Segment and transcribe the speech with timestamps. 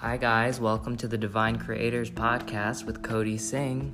[0.00, 0.58] Hi, guys.
[0.58, 3.92] Welcome to the Divine Creators Podcast with Cody Singh.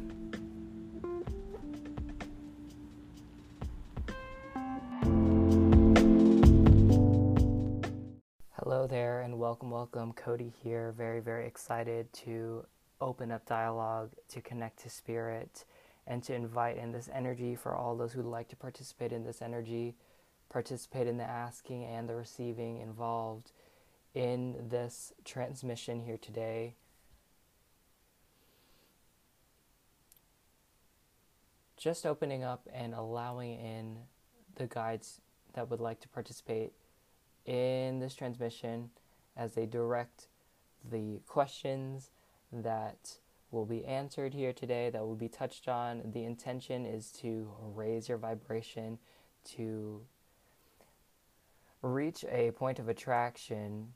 [8.52, 10.12] Hello there, and welcome, welcome.
[10.12, 10.94] Cody here.
[10.96, 12.64] Very, very excited to
[13.00, 15.64] open up dialogue, to connect to spirit,
[16.06, 19.42] and to invite in this energy for all those who'd like to participate in this
[19.42, 19.96] energy,
[20.50, 23.50] participate in the asking and the receiving involved
[24.16, 26.74] in this transmission here today.
[31.76, 33.98] Just opening up and allowing in
[34.54, 35.20] the guides
[35.52, 36.72] that would like to participate
[37.44, 38.88] in this transmission
[39.36, 40.28] as they direct
[40.90, 42.10] the questions
[42.50, 43.18] that
[43.50, 46.00] will be answered here today, that will be touched on.
[46.12, 48.98] The intention is to raise your vibration,
[49.56, 50.00] to
[51.82, 53.92] reach a point of attraction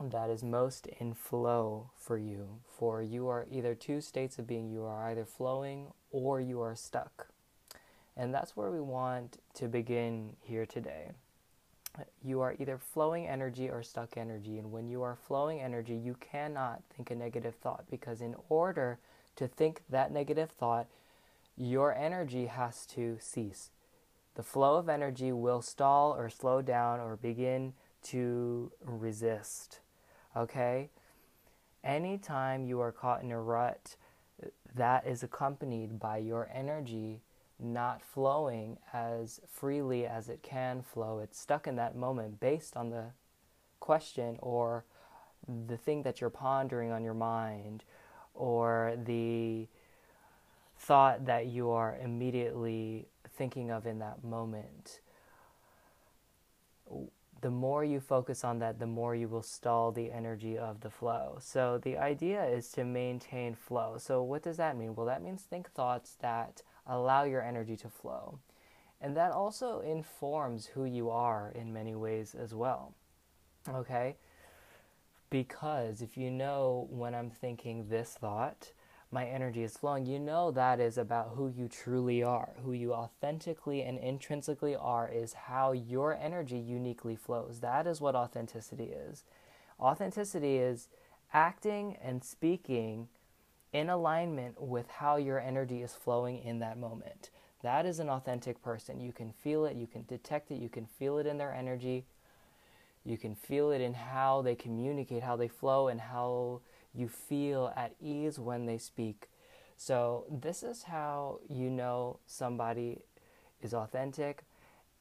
[0.00, 2.60] that is most in flow for you.
[2.68, 6.74] For you are either two states of being, you are either flowing or you are
[6.74, 7.28] stuck.
[8.16, 11.12] And that's where we want to begin here today.
[12.22, 14.58] You are either flowing energy or stuck energy.
[14.58, 18.98] And when you are flowing energy, you cannot think a negative thought because, in order
[19.36, 20.86] to think that negative thought,
[21.56, 23.70] your energy has to cease.
[24.34, 27.72] The flow of energy will stall or slow down or begin
[28.04, 29.80] to resist.
[30.36, 30.90] Okay?
[31.82, 33.96] Anytime you are caught in a rut,
[34.74, 37.22] that is accompanied by your energy
[37.58, 41.20] not flowing as freely as it can flow.
[41.20, 43.06] It's stuck in that moment based on the
[43.80, 44.84] question or
[45.66, 47.84] the thing that you're pondering on your mind
[48.34, 49.68] or the
[50.78, 55.00] thought that you are immediately thinking of in that moment
[57.40, 60.90] the more you focus on that, the more you will stall the energy of the
[60.90, 61.38] flow.
[61.40, 63.96] So the idea is to maintain flow.
[63.98, 64.94] So what does that mean?
[64.94, 68.38] Well, that means think thoughts that allow your energy to flow.
[69.00, 72.94] And that also informs who you are in many ways as well.
[73.68, 74.16] Okay?
[75.28, 78.72] Because if you know when I'm thinking this thought,
[79.10, 82.54] my energy is flowing, you know that is about who you truly are.
[82.64, 87.60] Who you authentically and intrinsically are is how your energy uniquely flows.
[87.60, 89.24] That is what authenticity is.
[89.78, 90.88] Authenticity is
[91.32, 93.08] acting and speaking
[93.72, 97.30] in alignment with how your energy is flowing in that moment.
[97.62, 99.00] That is an authentic person.
[99.00, 102.06] You can feel it, you can detect it, you can feel it in their energy,
[103.04, 106.60] you can feel it in how they communicate, how they flow, and how
[106.96, 109.28] you feel at ease when they speak.
[109.76, 113.02] So, this is how you know somebody
[113.60, 114.44] is authentic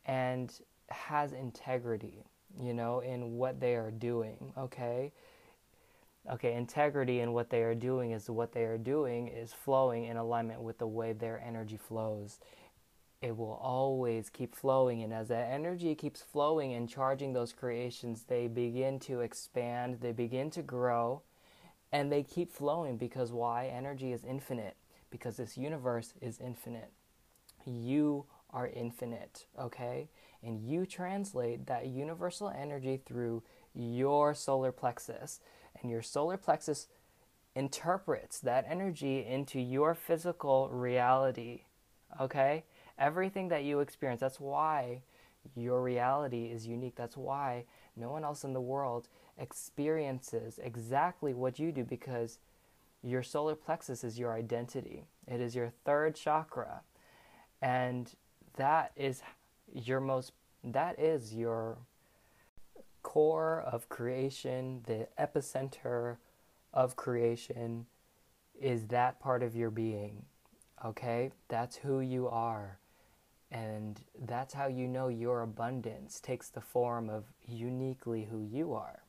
[0.05, 0.53] and
[0.89, 2.25] has integrity,
[2.61, 5.13] you know, in what they are doing, okay?
[6.29, 10.17] Okay, integrity in what they are doing is what they are doing is flowing in
[10.17, 12.39] alignment with the way their energy flows.
[13.21, 18.23] It will always keep flowing, and as that energy keeps flowing and charging those creations,
[18.23, 21.21] they begin to expand, they begin to grow
[21.95, 23.67] and they keep flowing because why?
[23.67, 24.75] Energy is infinite,
[25.09, 26.91] because this universe is infinite.
[27.65, 30.09] You are infinite, okay?
[30.43, 35.39] And you translate that universal energy through your solar plexus.
[35.81, 36.87] And your solar plexus
[37.55, 41.61] interprets that energy into your physical reality,
[42.19, 42.65] okay?
[42.99, 45.01] Everything that you experience, that's why
[45.55, 46.95] your reality is unique.
[46.97, 47.63] That's why
[47.95, 49.07] no one else in the world
[49.37, 52.39] experiences exactly what you do because
[53.03, 55.05] your solar plexus is your identity.
[55.27, 56.81] It is your third chakra.
[57.61, 58.11] And
[58.57, 59.21] that is
[59.73, 60.31] your most
[60.63, 61.77] that is your
[63.03, 66.17] core of creation, the epicenter
[66.73, 67.85] of creation
[68.59, 70.25] is that part of your being.
[70.83, 71.31] Okay?
[71.47, 72.79] That's who you are.
[73.51, 79.04] And that's how you know your abundance takes the form of uniquely who you are.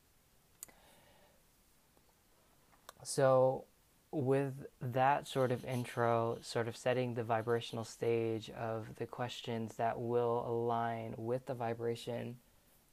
[3.09, 3.63] So,
[4.11, 9.97] with that sort of intro, sort of setting the vibrational stage of the questions that
[9.97, 12.35] will align with the vibration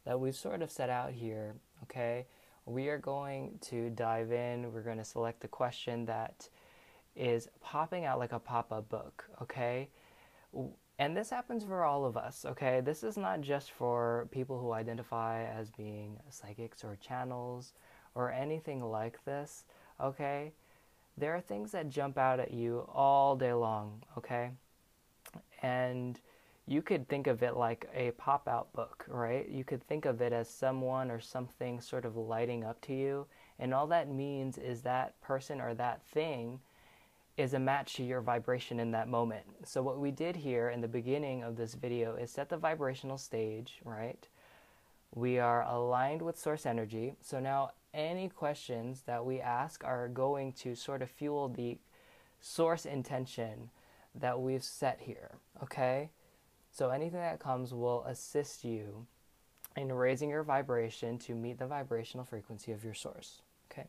[0.05, 2.27] that we've sort of set out here, okay?
[2.65, 4.73] We are going to dive in.
[4.73, 6.49] We're going to select the question that
[7.17, 9.89] is popping out like a pop up book, okay?
[11.01, 12.81] And this happens for all of us, okay?
[12.81, 17.73] This is not just for people who identify as being psychics or channels
[18.15, 19.65] or anything like this
[20.01, 20.53] okay?
[21.17, 24.51] There are things that jump out at you all day long, okay?
[25.63, 26.21] And
[26.67, 29.49] you could think of it like a pop out book, right?
[29.49, 33.27] You could think of it as someone or something sort of lighting up to you
[33.59, 36.61] And all that means is that person or that thing
[37.37, 39.45] is a match to your vibration in that moment.
[39.65, 43.19] So, what we did here in the beginning of this video is set the vibrational
[43.19, 44.29] stage, right?
[45.15, 47.15] We are aligned with source energy.
[47.21, 51.79] So, now any questions that we ask are going to sort of fuel the
[52.41, 53.71] source intention
[54.15, 56.11] that we've set here, okay?
[56.71, 59.07] So, anything that comes will assist you
[59.77, 63.43] in raising your vibration to meet the vibrational frequency of your source.
[63.71, 63.89] Okay.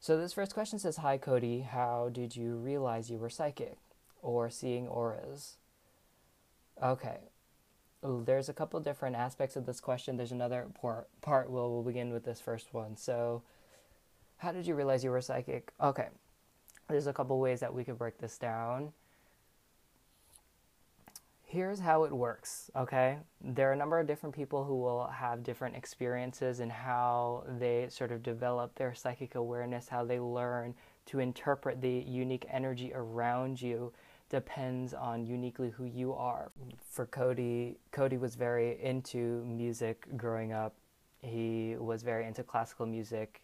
[0.00, 3.76] So this first question says, Hi Cody, how did you realize you were psychic
[4.22, 5.56] or seeing auras?
[6.82, 7.18] Okay.
[8.02, 10.16] There's a couple different aspects of this question.
[10.16, 12.96] There's another part, we'll, we'll begin with this first one.
[12.96, 13.42] So,
[14.38, 15.72] how did you realize you were psychic?
[15.82, 16.08] Okay.
[16.88, 18.92] There's a couple ways that we could break this down
[21.50, 23.18] here's how it works, okay?
[23.40, 27.88] There are a number of different people who will have different experiences and how they
[27.90, 30.74] sort of develop their psychic awareness, how they learn
[31.06, 33.92] to interpret the unique energy around you
[34.30, 36.50] depends on uniquely who you are.
[36.88, 40.74] For Cody, Cody was very into music growing up.
[41.20, 43.42] He was very into classical music.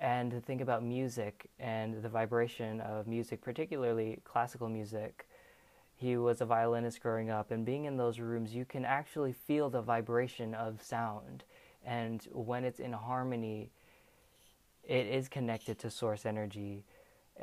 [0.00, 5.28] And to think about music and the vibration of music, particularly classical music,
[5.96, 9.68] he was a violinist growing up, and being in those rooms, you can actually feel
[9.68, 11.42] the vibration of sound.
[11.84, 13.70] And when it's in harmony,
[14.84, 16.84] it is connected to source energy.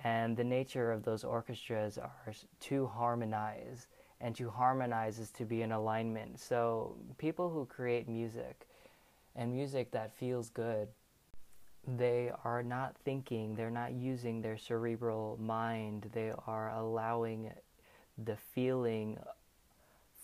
[0.03, 3.87] And the nature of those orchestras are to harmonize,
[4.19, 6.39] and to harmonize is to be in alignment.
[6.39, 8.67] So, people who create music
[9.35, 10.89] and music that feels good,
[11.87, 17.51] they are not thinking, they're not using their cerebral mind, they are allowing
[18.17, 19.31] the feeling uh,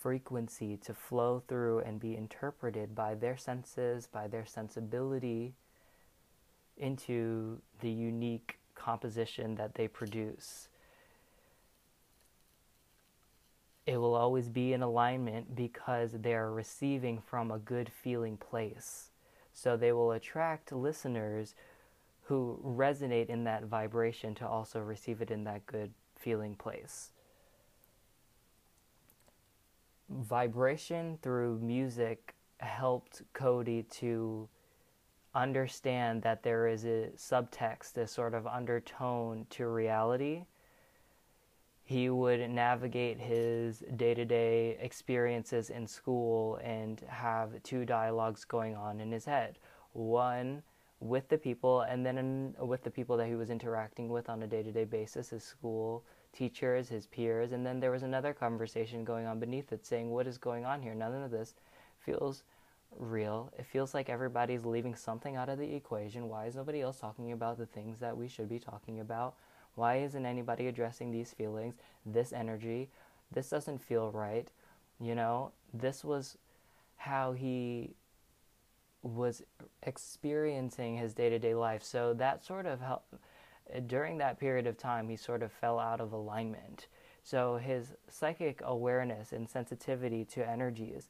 [0.00, 5.54] frequency to flow through and be interpreted by their senses, by their sensibility
[6.76, 10.68] into the unique composition that they produce.
[13.86, 19.10] It will always be in alignment because they are receiving from a good feeling place.
[19.52, 21.54] So they will attract listeners
[22.24, 27.10] who resonate in that vibration to also receive it in that good feeling place
[30.20, 34.48] vibration through music helped Cody to
[35.34, 40.44] understand that there is a subtext, a sort of undertone to reality.
[41.84, 48.76] He would navigate his day to day experiences in school and have two dialogues going
[48.76, 49.58] on in his head.
[49.92, 50.62] One
[51.00, 54.46] with the people, and then with the people that he was interacting with on a
[54.46, 59.04] day to day basis, his school teachers, his peers, and then there was another conversation
[59.04, 60.94] going on beneath it saying, What is going on here?
[60.94, 61.54] None of this
[61.98, 62.44] feels
[62.98, 63.52] real.
[63.58, 66.28] It feels like everybody's leaving something out of the equation.
[66.28, 69.34] Why is nobody else talking about the things that we should be talking about?
[69.74, 71.74] Why isn't anybody addressing these feelings,
[72.04, 72.90] this energy?
[73.30, 74.50] This doesn't feel right.
[75.00, 76.36] You know, this was
[76.96, 77.94] how he
[79.02, 79.42] was
[79.82, 81.82] experiencing his day to day life.
[81.82, 83.14] So that sort of helped
[83.86, 86.86] during that period of time, he sort of fell out of alignment.
[87.22, 91.08] So his psychic awareness and sensitivity to energies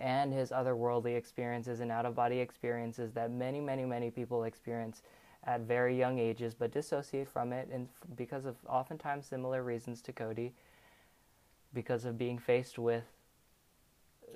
[0.00, 5.02] and his otherworldly experiences and out of body experiences that many, many, many people experience
[5.44, 10.12] at very young ages but dissociate from it and because of oftentimes similar reasons to
[10.12, 10.52] Cody
[11.72, 13.04] because of being faced with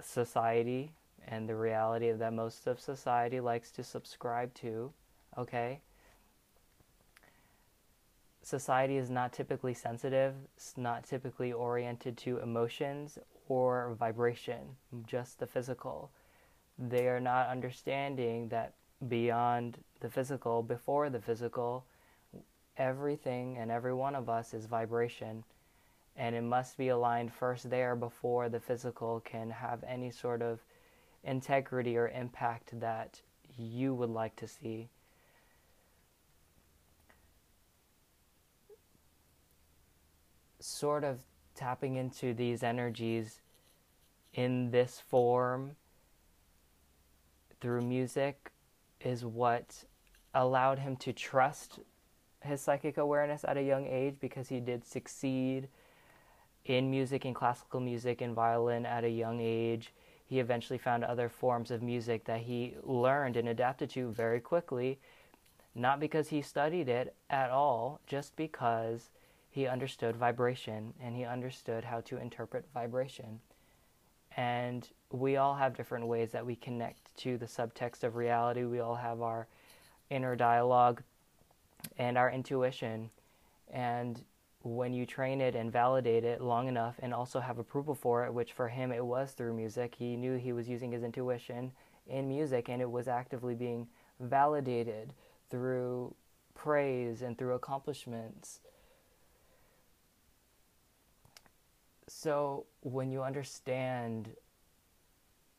[0.02, 0.92] society
[1.26, 4.92] and the reality that most of society likes to subscribe to
[5.36, 5.80] okay?
[8.42, 13.18] Society is not typically sensitive, it's not typically oriented to emotions
[13.48, 16.10] or vibration, just the physical.
[16.78, 18.74] They are not understanding that
[19.08, 21.84] beyond the physical, before the physical,
[22.76, 25.44] everything and every one of us is vibration.
[26.16, 30.60] And it must be aligned first there before the physical can have any sort of
[31.24, 33.20] integrity or impact that
[33.56, 34.88] you would like to see.
[40.64, 41.20] sort of
[41.54, 43.40] tapping into these energies
[44.34, 45.76] in this form
[47.60, 48.50] through music
[49.00, 49.84] is what
[50.34, 51.78] allowed him to trust
[52.40, 55.68] his psychic awareness at a young age because he did succeed
[56.64, 59.92] in music and classical music and violin at a young age.
[60.26, 64.98] He eventually found other forms of music that he learned and adapted to very quickly,
[65.74, 69.10] not because he studied it at all, just because
[69.54, 73.38] he understood vibration and he understood how to interpret vibration.
[74.36, 78.64] And we all have different ways that we connect to the subtext of reality.
[78.64, 79.46] We all have our
[80.10, 81.04] inner dialogue
[81.98, 83.10] and our intuition.
[83.72, 84.20] And
[84.64, 88.34] when you train it and validate it long enough and also have approval for it,
[88.34, 91.70] which for him it was through music, he knew he was using his intuition
[92.08, 93.86] in music and it was actively being
[94.18, 95.14] validated
[95.48, 96.12] through
[96.56, 98.58] praise and through accomplishments.
[102.08, 104.30] So when you understand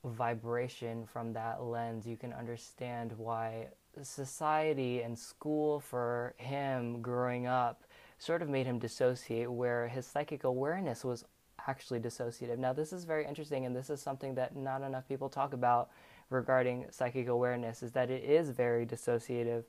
[0.03, 3.67] vibration from that lens, you can understand why
[4.03, 7.83] society and school for him growing up
[8.17, 11.25] sort of made him dissociate, where his psychic awareness was
[11.67, 12.57] actually dissociative.
[12.57, 15.89] Now, this is very interesting, and this is something that not enough people talk about
[16.29, 19.63] regarding psychic awareness is that it is very dissociative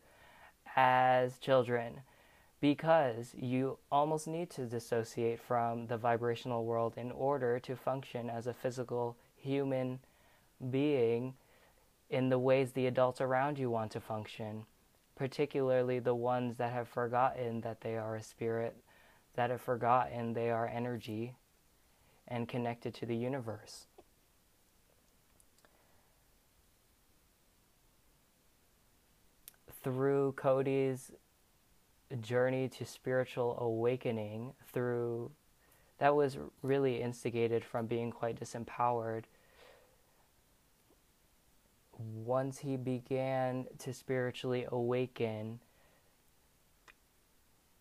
[0.75, 2.01] as children
[2.61, 8.47] because you almost need to dissociate from the vibrational world in order to function as
[8.47, 9.99] a physical human
[10.71, 11.35] being
[12.09, 14.65] in the ways the adults around you want to function,
[15.17, 18.77] particularly the ones that have forgotten that they are a spirit,
[19.35, 21.35] that have forgotten they are energy
[22.29, 23.87] and connected to the universe.
[29.83, 31.13] Through Cody's
[32.21, 35.31] journey to spiritual awakening, through
[35.99, 39.25] that was really instigated from being quite disempowered
[41.99, 45.61] once he began to spiritually awaken,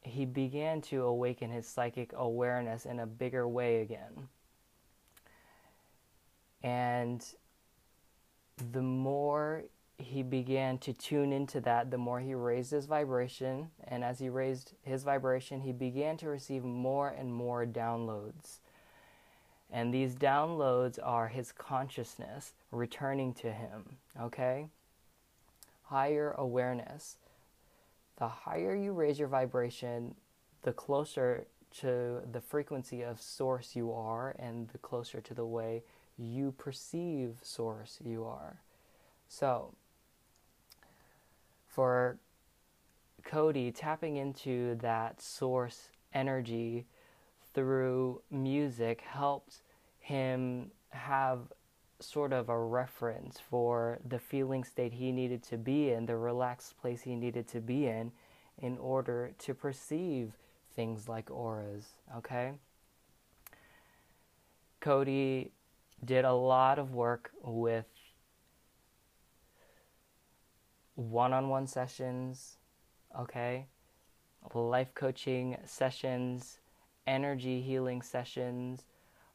[0.02, 4.30] he began to awaken his psychic awareness in a bigger way again.
[6.64, 7.26] And
[8.72, 9.64] the more
[9.98, 13.70] he began to tune into that, the more he raised his vibration.
[13.88, 18.60] And as he raised his vibration, he began to receive more and more downloads.
[19.72, 24.68] And these downloads are his consciousness returning to him, okay?
[25.84, 27.18] Higher awareness.
[28.18, 30.16] The higher you raise your vibration,
[30.62, 31.46] the closer
[31.80, 35.84] to the frequency of source you are, and the closer to the way
[36.18, 38.62] you perceive source you are.
[39.28, 39.74] So,
[41.76, 42.18] for
[43.26, 46.86] Cody, tapping into that source energy
[47.54, 49.58] through music helped
[50.00, 51.40] him have
[52.00, 56.78] sort of a reference for the feeling state he needed to be in, the relaxed
[56.80, 58.12] place he needed to be in,
[58.60, 60.32] in order to perceive
[60.76, 62.54] things like auras, okay?
[64.80, 65.52] Cody
[66.06, 67.86] did a lot of work with
[70.96, 72.58] one on one sessions,
[73.20, 73.68] okay?
[74.54, 76.60] Life coaching sessions,
[77.06, 78.86] energy healing sessions,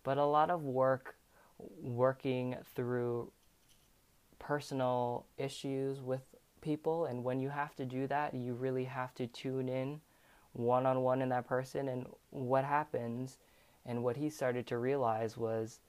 [0.03, 1.17] but a lot of work
[1.83, 3.31] working through
[4.39, 6.23] personal issues with
[6.61, 7.05] people.
[7.07, 10.01] And when you have to do that, you really have to tune in
[10.53, 11.89] one on one in that person.
[11.89, 13.39] And what happens,
[13.85, 15.81] and what he started to realize was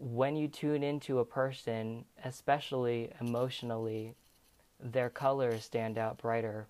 [0.00, 4.16] when you tune into a person, especially emotionally,
[4.80, 6.66] their colors stand out brighter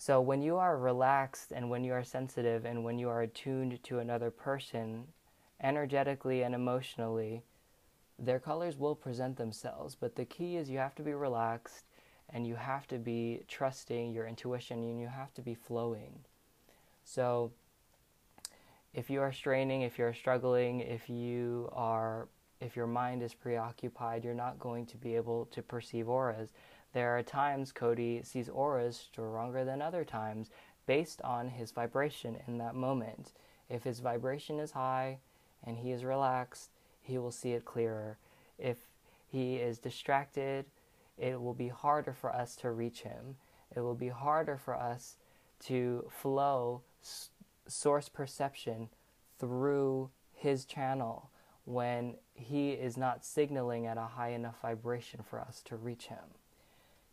[0.00, 3.82] so when you are relaxed and when you are sensitive and when you are attuned
[3.82, 5.08] to another person,
[5.60, 7.42] energetically and emotionally,
[8.16, 9.96] their colors will present themselves.
[9.96, 11.84] But the key is you have to be relaxed
[12.30, 16.20] and you have to be trusting your intuition and you have to be flowing.
[17.02, 17.50] So
[18.94, 22.28] if you are straining, if you're struggling, if you are
[22.60, 26.52] if your mind is preoccupied, you're not going to be able to perceive auras.
[26.92, 30.50] There are times Cody sees auras stronger than other times
[30.86, 33.32] based on his vibration in that moment.
[33.68, 35.18] If his vibration is high
[35.64, 38.18] and he is relaxed, he will see it clearer.
[38.58, 38.78] If
[39.30, 40.64] he is distracted,
[41.16, 43.36] it will be harder for us to reach him.
[43.76, 45.16] It will be harder for us
[45.66, 46.82] to flow
[47.68, 48.88] source perception
[49.38, 51.30] through his channel
[51.64, 56.34] when he is not signaling at a high enough vibration for us to reach him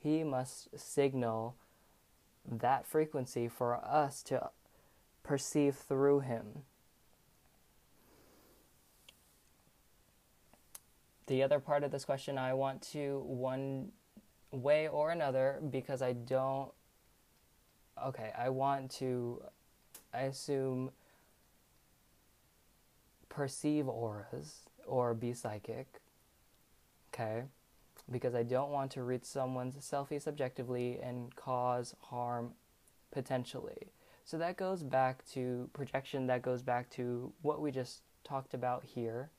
[0.06, 1.56] he must signal
[2.48, 4.52] that frequency for us to
[5.24, 6.62] perceive through him.
[11.26, 13.94] The other part of this question, I want to one
[14.52, 16.70] way or another because I don't.
[18.06, 19.42] Okay, I want to,
[20.16, 20.92] I assume,
[23.30, 26.02] perceive auras or be psychic.
[27.14, 27.44] Okay
[28.12, 32.52] because I don't want to read someone's selfie subjectively and cause harm
[33.12, 33.92] potentially.
[34.26, 38.84] So that goes back to projection, that goes back to what we just talked about
[38.84, 39.30] here.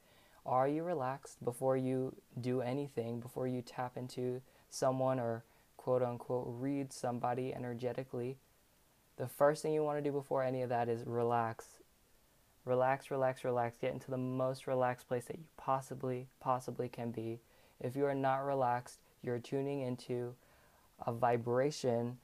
[0.44, 4.40] Are you relaxed before you do anything, before you tap into
[4.70, 5.44] someone or
[5.76, 8.36] quote unquote read somebody energetically,
[9.16, 11.66] the first thing you want to do before any of that is relax.
[12.64, 13.76] Relax, relax, relax.
[13.78, 17.40] Get into the most relaxed place that you possibly, possibly can be.
[17.80, 20.34] If you are not relaxed, you're tuning into
[21.06, 22.18] a vibration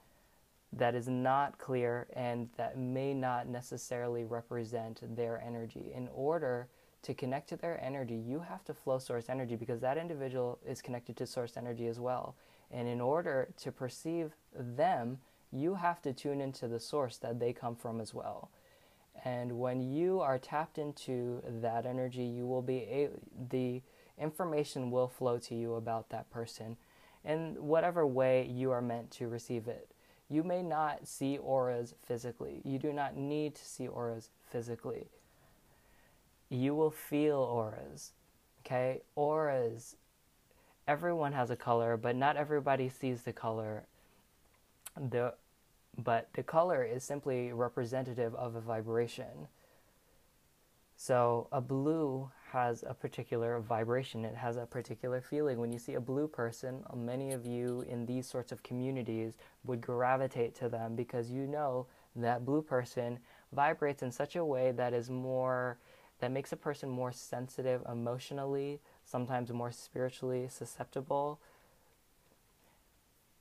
[0.72, 5.92] that is not clear and that may not necessarily represent their energy.
[5.94, 6.68] In order
[7.02, 10.80] to connect to their energy, you have to flow source energy because that individual is
[10.80, 12.36] connected to source energy as well.
[12.70, 15.18] And in order to perceive them,
[15.52, 18.50] you have to tune into the source that they come from as well.
[19.24, 23.10] And when you are tapped into that energy, you will be a-
[23.50, 23.82] the
[24.18, 26.76] information will flow to you about that person
[27.24, 29.88] in whatever way you are meant to receive it.
[30.28, 32.62] You may not see auras physically.
[32.64, 35.08] You do not need to see auras physically.
[36.48, 38.12] You will feel auras.
[38.60, 39.02] Okay?
[39.14, 39.96] Auras,
[40.88, 43.84] everyone has a color, but not everybody sees the color.
[44.96, 45.34] The,
[45.96, 49.48] but the color is simply representative of a vibration.
[50.96, 55.58] So a blue has a particular vibration, it has a particular feeling.
[55.58, 59.36] When you see a blue person, uh, many of you in these sorts of communities
[59.64, 63.18] would gravitate to them because you know that blue person
[63.52, 65.78] vibrates in such a way that is more
[66.20, 71.40] that makes a person more sensitive emotionally, sometimes more spiritually susceptible.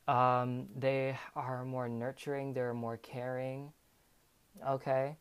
[0.07, 3.71] Um, they are more nurturing, they're more caring.
[4.67, 5.15] Okay?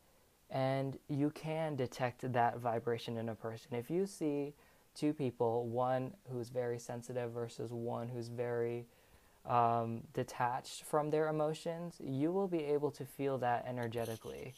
[0.51, 3.73] and you can detect that vibration in a person.
[3.73, 4.53] If you see
[4.93, 8.85] two people, one who's very sensitive versus one who's very
[9.45, 14.53] um, detached from their emotions, you will be able to feel that energetically.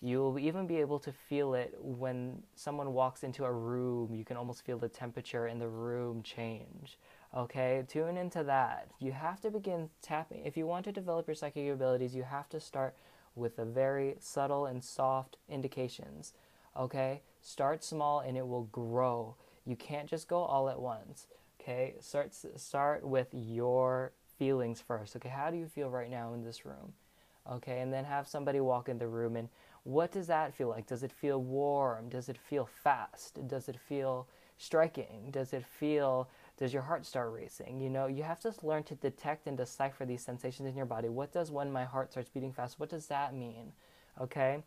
[0.00, 4.14] You will even be able to feel it when someone walks into a room.
[4.14, 6.98] You can almost feel the temperature in the room change.
[7.36, 8.88] Okay, tune into that.
[9.00, 10.44] You have to begin tapping.
[10.44, 12.94] If you want to develop your psychic abilities, you have to start
[13.34, 16.32] with the very subtle and soft indications.
[16.76, 17.22] Okay?
[17.40, 19.34] Start small and it will grow.
[19.66, 21.26] You can't just go all at once.
[21.60, 21.94] Okay?
[21.98, 25.16] Start start with your feelings first.
[25.16, 25.28] Okay?
[25.28, 26.92] How do you feel right now in this room?
[27.50, 27.80] Okay?
[27.80, 29.48] And then have somebody walk in the room and
[29.82, 30.86] what does that feel like?
[30.86, 32.08] Does it feel warm?
[32.08, 33.46] Does it feel fast?
[33.48, 35.30] Does it feel striking?
[35.30, 37.80] Does it feel does your heart start racing?
[37.80, 41.08] You know, you have to learn to detect and decipher these sensations in your body.
[41.08, 42.78] What does when my heart starts beating fast?
[42.78, 43.72] What does that mean?
[44.20, 44.62] Okay?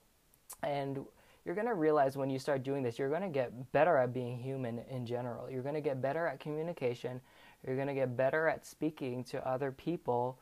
[0.64, 1.06] And
[1.46, 4.14] you're going to realize when you start doing this, you're going to get better at
[4.14, 5.50] being human in general.
[5.50, 7.22] You're going to get better at communication.
[7.66, 10.40] You're going to get better at speaking to other people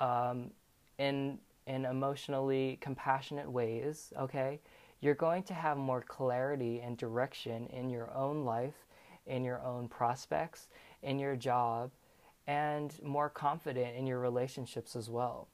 [0.00, 0.50] um,
[0.98, 4.12] in in emotionally compassionate ways.
[4.18, 4.60] Okay,
[5.00, 8.86] you're going to have more clarity and direction in your own life
[9.26, 10.68] in your own prospects,
[11.02, 11.90] in your job,
[12.46, 15.48] and more confident in your relationships as well.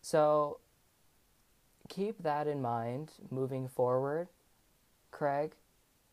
[0.00, 0.58] So
[1.88, 4.28] keep that in mind moving forward.
[5.10, 5.54] Craig,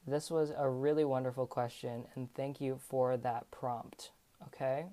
[0.05, 4.11] this was a really wonderful question, and thank you for that prompt.
[4.47, 4.85] Okay?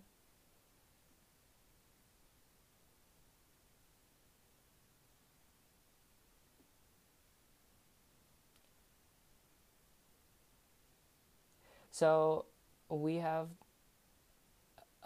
[11.99, 12.45] So
[12.89, 13.49] we have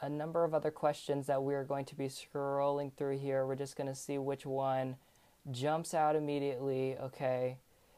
[0.02, 3.46] a number of other questions that we're going to be scrolling through here.
[3.46, 4.96] We're just going to see which one
[5.50, 7.56] jumps out immediately, okay?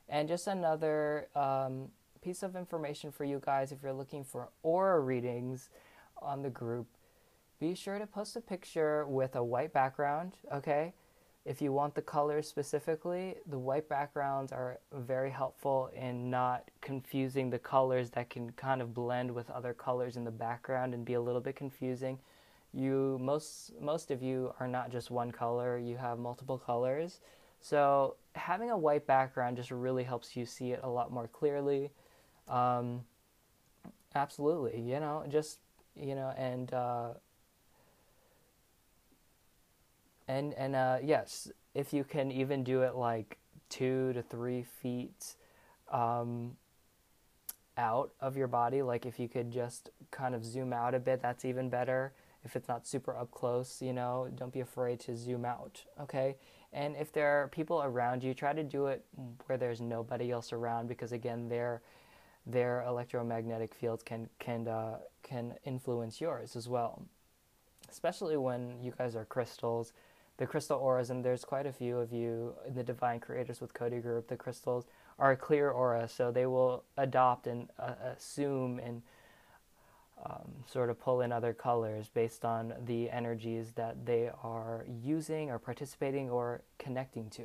[0.09, 1.89] And just another um,
[2.23, 5.71] piece of information for you guys if you're looking for aura readings
[6.23, 6.87] on the group,
[7.59, 10.95] be sure to post a picture with a white background, okay?
[11.45, 17.51] If you want the colors specifically, the white backgrounds are very helpful in not confusing
[17.51, 21.15] the colors that can kind of blend with other colors in the background and be
[21.15, 22.19] a little bit confusing.
[22.73, 27.21] You most most of you are not just one color, you have multiple colors.
[27.61, 31.91] So having a white background just really helps you see it a lot more clearly.
[32.49, 33.05] Um,
[34.15, 35.59] absolutely, you know, just
[35.95, 37.09] you know, and uh,
[40.29, 45.37] and and uh, yes, if you can even do it like two to three feet
[45.91, 46.57] um,
[47.77, 51.21] out of your body, like if you could just kind of zoom out a bit,
[51.21, 52.13] that's even better.
[52.45, 56.37] If it's not super up close, you know, don't be afraid to zoom out, okay?
[56.75, 59.05] And if there are people around you, try to do it
[59.47, 61.83] where there's nobody else around because again, their
[62.47, 67.03] their electromagnetic fields can can uh, can influence yours as well.
[67.91, 69.93] Especially when you guys are crystals,
[70.37, 73.73] the crystal auras, and there's quite a few of you in the Divine Creators with
[73.73, 74.29] Cody group.
[74.29, 74.87] The crystals
[75.19, 79.03] are a clear aura, so they will adopt and uh, assume and
[80.25, 85.51] um, sort of pull in other colors based on the energies that they are using
[85.51, 87.45] or participating or connecting to.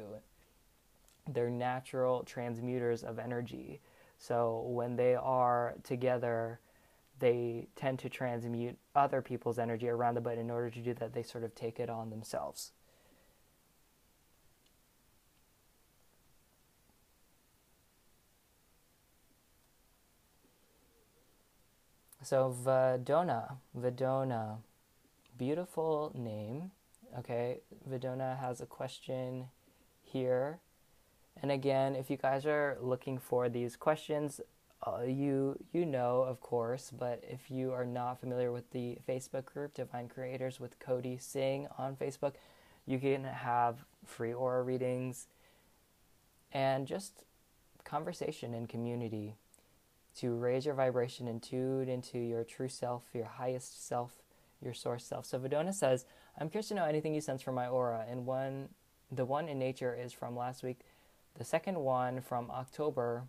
[1.27, 3.81] They're natural transmuters of energy.
[4.17, 6.59] So when they are together,
[7.19, 11.13] they tend to transmute other people's energy around them, but in order to do that,
[11.13, 12.71] they sort of take it on themselves.
[22.29, 24.57] So Vedona, Vedona,
[25.35, 26.69] beautiful name.
[27.17, 29.47] Okay, Vedona has a question
[30.03, 30.59] here.
[31.41, 34.41] And again, if you guys are looking for these questions,
[34.85, 39.45] uh, you you know, of course, but if you are not familiar with the Facebook
[39.45, 42.33] group Divine Creators with Cody Singh on Facebook,
[42.85, 45.25] you can have free aura readings
[46.53, 47.23] and just
[47.83, 49.33] conversation and community
[50.21, 54.21] to raise your vibration and tune into your true self, your highest self,
[54.61, 55.25] your source self.
[55.25, 56.05] So Vedona says,
[56.37, 58.05] I'm curious to know anything you sense from my aura.
[58.09, 58.69] And one
[59.11, 60.79] the one in nature is from last week.
[61.37, 63.23] The second one from October.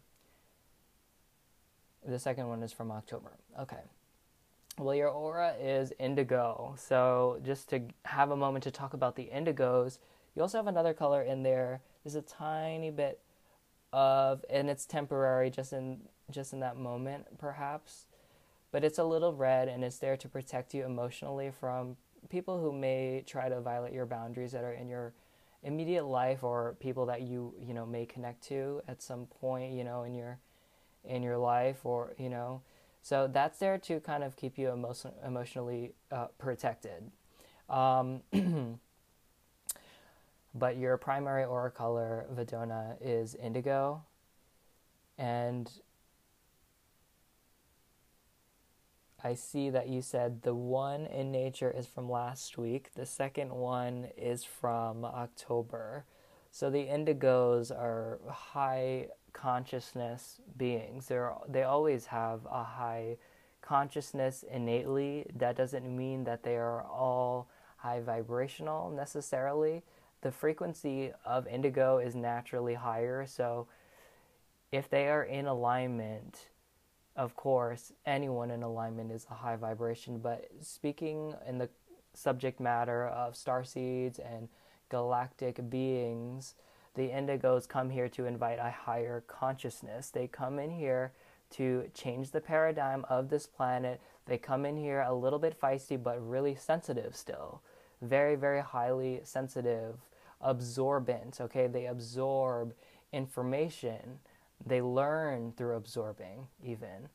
[2.07, 3.33] The second one is from October.
[3.59, 3.81] Okay.
[4.79, 6.75] Well, your aura is indigo.
[6.79, 9.99] So, just to have a moment to talk about the indigos,
[10.35, 11.83] you also have another color in there.
[12.03, 13.21] There's a tiny bit
[13.93, 16.01] of, and it's temporary, just in
[16.31, 18.07] just in that moment, perhaps.
[18.73, 21.97] But it's a little red and it's there to protect you emotionally from
[22.29, 25.13] people who may try to violate your boundaries that are in your
[25.63, 29.85] immediate life or people that you you know may connect to at some point you
[29.85, 30.39] know in your
[31.05, 32.63] in your life or you know.
[33.03, 37.11] So that's there to kind of keep you emotion, emotionally uh, protected.
[37.69, 38.21] Um,
[40.55, 44.03] but your primary aura color Vedona is indigo.
[45.17, 45.71] And
[49.23, 52.95] I see that you said the one in nature is from last week.
[52.95, 56.05] The second one is from October.
[56.51, 61.07] So the indigos are high consciousness beings.
[61.07, 63.17] They're, they always have a high
[63.63, 65.27] consciousness innately.
[65.37, 69.83] That doesn't mean that they are all high vibrational necessarily.
[70.23, 73.27] The frequency of indigo is naturally higher.
[73.27, 73.69] So
[74.73, 76.49] if they are in alignment,
[77.21, 81.69] of course, anyone in alignment is a high vibration, but speaking in the
[82.15, 84.49] subject matter of star seeds and
[84.89, 86.55] galactic beings,
[86.95, 90.09] the indigos come here to invite a higher consciousness.
[90.09, 91.13] They come in here
[91.57, 94.01] to change the paradigm of this planet.
[94.25, 97.61] They come in here a little bit feisty, but really sensitive still.
[98.01, 99.97] Very, very highly sensitive,
[100.41, 101.39] absorbent.
[101.39, 102.73] Okay, they absorb
[103.13, 104.21] information
[104.65, 107.09] they learn through absorbing, even.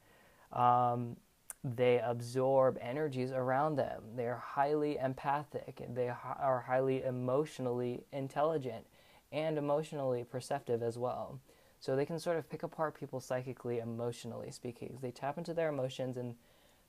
[0.51, 1.17] Um,
[1.63, 4.03] they absorb energies around them.
[4.15, 5.81] They are highly empathic.
[5.93, 8.85] They are highly emotionally intelligent
[9.31, 11.39] and emotionally perceptive as well.
[11.79, 14.97] So they can sort of pick apart people psychically, emotionally speaking.
[15.01, 16.35] They tap into their emotions and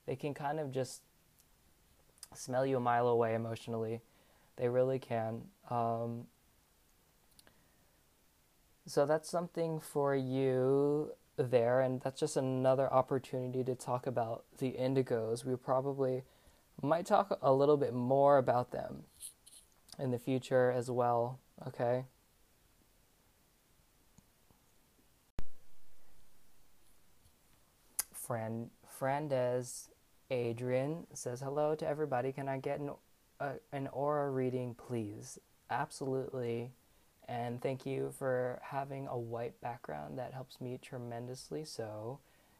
[0.05, 1.01] they can kind of just
[2.33, 4.01] smell you a mile away emotionally.
[4.57, 5.41] They really can.
[5.69, 6.27] Um,
[8.87, 14.71] so that's something for you there, and that's just another opportunity to talk about the
[14.79, 15.45] indigos.
[15.45, 16.23] We probably
[16.81, 19.03] might talk a little bit more about them
[19.99, 22.05] in the future as well, okay?
[28.13, 29.89] Fran Frandes
[30.31, 32.31] Adrian says hello to everybody.
[32.31, 32.91] Can I get an
[33.39, 35.39] uh, an aura reading, please?
[35.69, 36.71] Absolutely.
[37.27, 40.17] And thank you for having a white background.
[40.17, 41.65] That helps me tremendously.
[41.65, 42.19] So,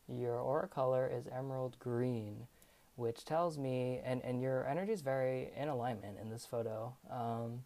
[0.09, 2.47] your aura color is emerald green,
[2.95, 6.93] which tells me, and, and your energy is very in alignment in this photo.
[7.09, 7.63] Um,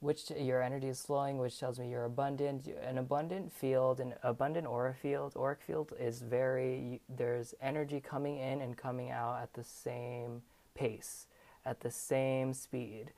[0.00, 2.68] which your energy is flowing, which tells me you're abundant.
[2.82, 8.60] An abundant field, an abundant aura field, auric field is very, there's energy coming in
[8.60, 10.42] and coming out at the same
[10.74, 11.26] pace,
[11.64, 13.12] at the same speed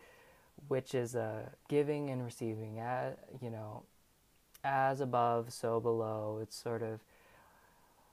[0.66, 2.80] which is uh, giving and receiving.
[2.80, 3.84] At, you know,
[4.64, 6.40] as above, so below.
[6.42, 7.00] It's sort of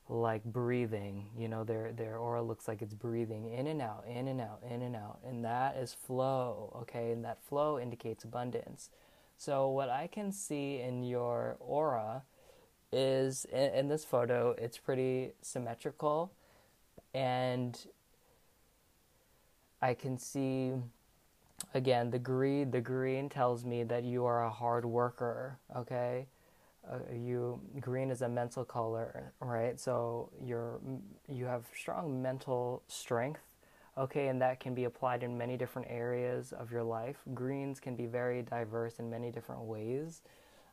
[0.07, 1.27] like breathing.
[1.37, 4.61] You know, their their aura looks like it's breathing in and out, in and out,
[4.69, 6.77] in and out, and that is flow.
[6.81, 8.89] Okay, and that flow indicates abundance.
[9.37, 12.23] So what I can see in your aura
[12.91, 16.31] is in, in this photo, it's pretty symmetrical,
[17.13, 17.77] and
[19.81, 20.71] I can see
[21.73, 25.59] again, the green, the green tells me that you are a hard worker.
[25.75, 26.27] Okay,
[26.89, 29.79] uh, you green is a mental color, right?
[29.79, 30.79] So you're
[31.27, 33.41] you have strong mental strength.
[33.97, 37.15] Okay, and that can be applied in many different areas of your life.
[37.33, 40.21] Greens can be very diverse in many different ways.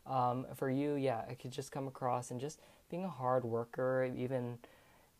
[0.08, 2.58] Um, for you, yeah, it could just come across and just
[2.90, 4.58] being a hard worker, even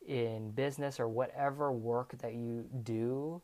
[0.07, 3.41] in business or whatever work that you do,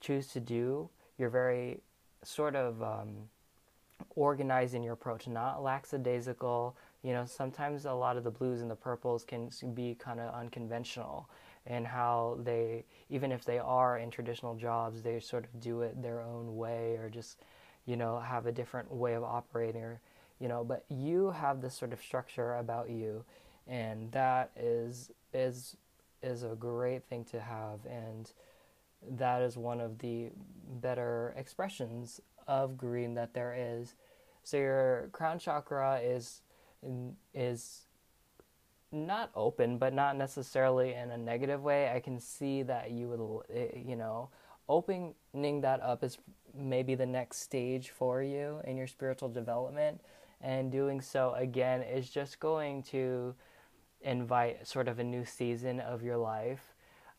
[0.00, 1.80] choose to do, you're very
[2.22, 3.28] sort of um,
[4.16, 6.74] organized in your approach, not lackadaisical.
[7.02, 10.34] You know, sometimes a lot of the blues and the purples can be kind of
[10.34, 11.28] unconventional
[11.66, 16.02] in how they, even if they are in traditional jobs, they sort of do it
[16.02, 17.38] their own way or just,
[17.84, 20.00] you know, have a different way of operating or,
[20.40, 23.22] you know, but you have this sort of structure about you
[23.68, 25.76] and that is is
[26.22, 28.32] is a great thing to have and
[29.08, 30.30] that is one of the
[30.80, 33.94] better expressions of green that there is.
[34.42, 36.42] So your crown chakra is
[37.34, 37.82] is
[38.92, 41.92] not open, but not necessarily in a negative way.
[41.94, 44.30] I can see that you would, eh, you know,
[44.68, 46.18] opening that up is
[46.54, 50.00] maybe the next stage for you in your spiritual development,
[50.40, 53.34] and doing so again is just going to
[54.00, 56.69] invite sort of a new season of your life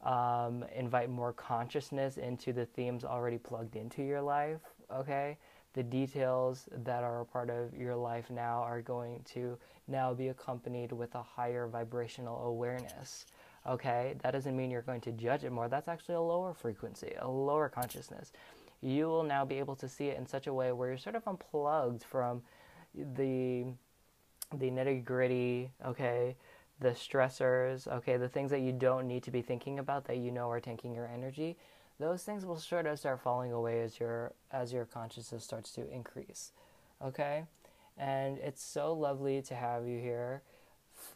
[0.03, 4.61] um, invite more consciousness into the themes already plugged into your life.
[4.93, 5.37] Okay,
[5.73, 10.29] the details that are a part of your life now are going to now be
[10.29, 13.25] accompanied with a higher vibrational awareness.
[13.67, 15.69] Okay, that doesn't mean you're going to judge it more.
[15.69, 18.31] That's actually a lower frequency, a lower consciousness.
[18.81, 21.15] You will now be able to see it in such a way where you're sort
[21.15, 22.41] of unplugged from
[22.95, 23.65] the
[24.57, 25.71] the nitty gritty.
[25.85, 26.35] Okay,
[26.81, 30.31] the stressors, okay, the things that you don't need to be thinking about that you
[30.31, 31.55] know are taking your energy,
[31.99, 35.89] those things will sort of start falling away as your as your consciousness starts to
[35.89, 36.51] increase.
[37.03, 37.43] Okay?
[37.97, 40.41] And it's so lovely to have you here,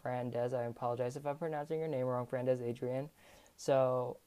[0.04, 0.54] Frandez.
[0.54, 3.10] I apologize if I'm pronouncing your name wrong, Frandez Adrian.
[3.56, 4.18] So,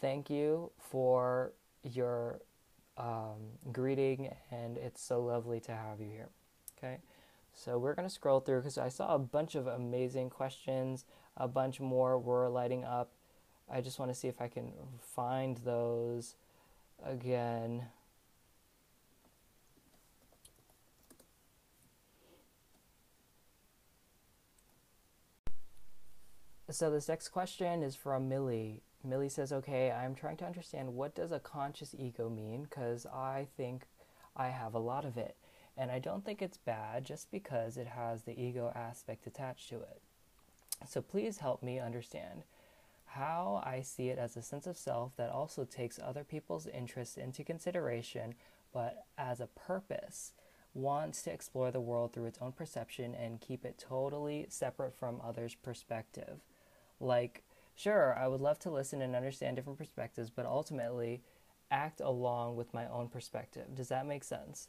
[0.00, 1.52] thank you for
[1.82, 2.40] your
[2.96, 3.40] um,
[3.72, 6.28] greeting, and it's so lovely to have you here.
[6.78, 6.98] Okay?
[7.54, 11.04] So we're going to scroll through because I saw a bunch of amazing questions.
[11.36, 13.12] A bunch more were lighting up.
[13.70, 16.34] I just want to see if I can find those
[17.02, 17.86] again.
[26.70, 28.82] So this next question is from Millie.
[29.04, 33.46] Millie says, "Okay, I'm trying to understand what does a conscious ego mean because I
[33.56, 33.86] think
[34.34, 35.36] I have a lot of it."
[35.76, 39.76] And I don't think it's bad just because it has the ego aspect attached to
[39.76, 40.00] it.
[40.88, 42.44] So please help me understand
[43.06, 47.16] how I see it as a sense of self that also takes other people's interests
[47.16, 48.34] into consideration,
[48.72, 50.32] but as a purpose
[50.74, 55.20] wants to explore the world through its own perception and keep it totally separate from
[55.22, 56.40] others' perspective.
[57.00, 57.44] Like,
[57.76, 61.22] sure, I would love to listen and understand different perspectives, but ultimately
[61.70, 63.74] act along with my own perspective.
[63.74, 64.68] Does that make sense?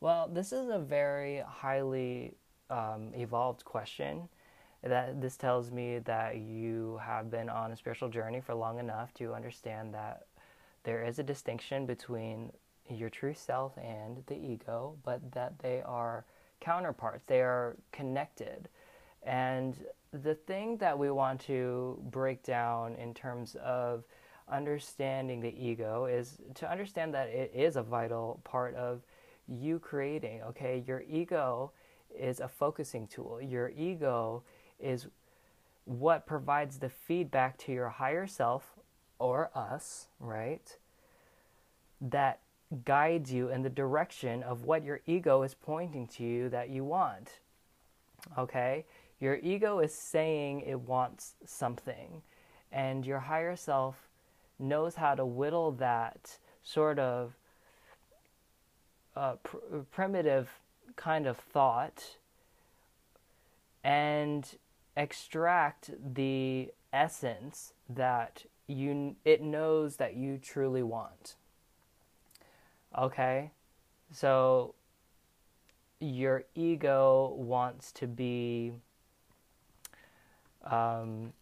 [0.00, 2.34] Well, this is a very highly
[2.70, 4.28] um, evolved question.
[4.82, 9.12] That this tells me that you have been on a spiritual journey for long enough
[9.14, 10.26] to understand that
[10.84, 12.52] there is a distinction between
[12.88, 16.24] your true self and the ego, but that they are
[16.60, 17.24] counterparts.
[17.26, 18.68] They are connected.
[19.22, 19.76] And
[20.12, 24.04] the thing that we want to break down in terms of
[24.48, 29.02] understanding the ego is to understand that it is a vital part of
[29.48, 30.42] you creating.
[30.42, 31.72] Okay, your ego
[32.18, 33.40] is a focusing tool.
[33.40, 34.42] Your ego
[34.78, 35.06] is
[35.84, 38.78] what provides the feedback to your higher self
[39.18, 40.76] or us, right?
[42.00, 42.40] That
[42.84, 46.84] guides you in the direction of what your ego is pointing to you that you
[46.84, 47.40] want.
[48.36, 48.84] Okay?
[49.20, 52.22] Your ego is saying it wants something,
[52.72, 54.08] and your higher self
[54.58, 57.36] knows how to whittle that sort of
[59.16, 59.56] uh, pr-
[59.90, 60.50] primitive
[60.94, 62.16] kind of thought
[63.82, 64.56] and
[64.96, 71.36] extract the essence that you it knows that you truly want.
[72.96, 73.50] Okay?
[74.10, 74.74] So
[76.00, 78.72] your ego wants to be
[80.64, 81.32] um,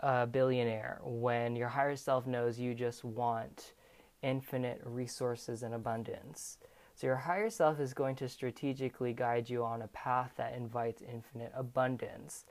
[0.00, 3.72] a billionaire when your higher self knows you just want
[4.24, 6.58] infinite resources and abundance.
[6.96, 11.02] So, your higher self is going to strategically guide you on a path that invites
[11.02, 12.46] infinite abundance.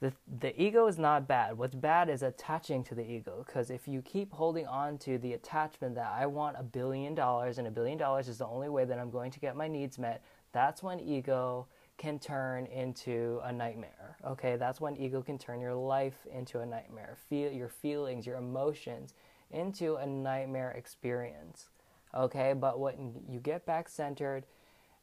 [0.00, 1.58] the the ego is not bad.
[1.58, 5.34] What's bad is attaching to the ego because if you keep holding on to the
[5.34, 8.84] attachment that I want a billion dollars and a billion dollars is the only way
[8.86, 11.66] that I'm going to get my needs met, that's when ego
[11.98, 14.18] can turn into a nightmare.
[14.26, 17.16] Okay, that's when ego can turn your life into a nightmare.
[17.30, 19.14] Feel your feelings, your emotions
[19.54, 21.68] into a nightmare experience.
[22.14, 24.44] Okay, but when you get back centered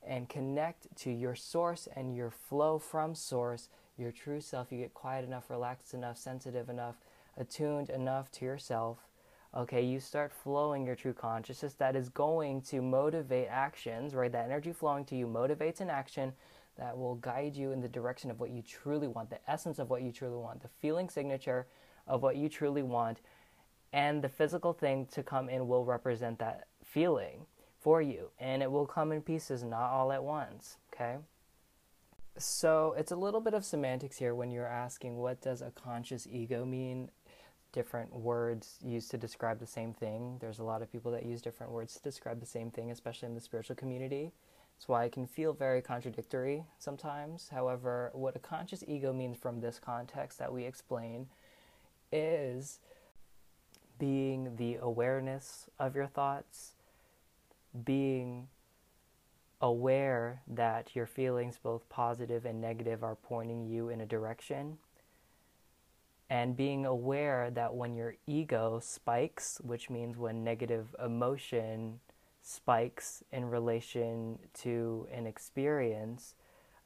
[0.06, 4.94] and connect to your source and your flow from source, your true self, you get
[4.94, 6.96] quiet enough, relaxed enough, sensitive enough,
[7.38, 8.98] attuned enough to yourself.
[9.56, 14.32] Okay, you start flowing your true consciousness that is going to motivate actions, right?
[14.32, 16.32] That energy flowing to you motivates an action
[16.78, 19.90] that will guide you in the direction of what you truly want, the essence of
[19.90, 21.68] what you truly want, the feeling signature
[22.08, 23.20] of what you truly want.
[23.94, 27.46] And the physical thing to come in will represent that feeling
[27.80, 28.30] for you.
[28.40, 30.78] And it will come in pieces, not all at once.
[30.94, 31.18] Okay?
[32.38, 36.28] So it's a little bit of semantics here when you're asking what does a conscious
[36.30, 37.10] ego mean?
[37.74, 40.38] Different words used to describe the same thing.
[40.40, 43.28] There's a lot of people that use different words to describe the same thing, especially
[43.28, 44.32] in the spiritual community.
[44.76, 47.50] That's why it can feel very contradictory sometimes.
[47.50, 51.28] However, what a conscious ego means from this context that we explain
[52.12, 52.80] is
[54.02, 56.72] being the awareness of your thoughts,
[57.86, 58.48] being
[59.62, 64.80] aware that your feelings, both positive and negative, are pointing you in a direction.
[66.32, 72.00] And being aware that when your ego spikes, which means when negative emotion
[72.42, 76.34] spikes in relation to an experience,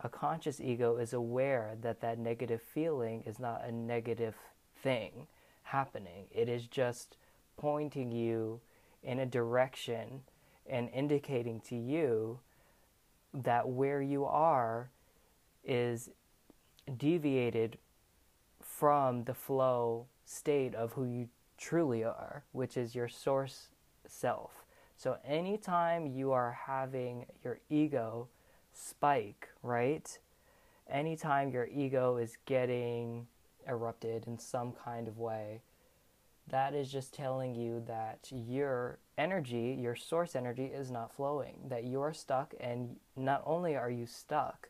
[0.01, 4.35] a conscious ego is aware that that negative feeling is not a negative
[4.83, 5.27] thing
[5.65, 6.25] happening.
[6.31, 7.17] It is just
[7.57, 8.61] pointing you
[9.03, 10.21] in a direction
[10.67, 12.39] and indicating to you
[13.33, 14.89] that where you are
[15.63, 16.09] is
[16.97, 17.77] deviated
[18.61, 23.69] from the flow state of who you truly are, which is your source
[24.07, 24.65] self.
[24.97, 28.27] So anytime you are having your ego
[28.73, 30.17] spike, right?
[30.89, 33.27] Anytime your ego is getting
[33.67, 35.61] erupted in some kind of way,
[36.47, 41.85] that is just telling you that your energy, your source energy, is not flowing, that
[41.85, 44.69] you're stuck, and not only are you stuck,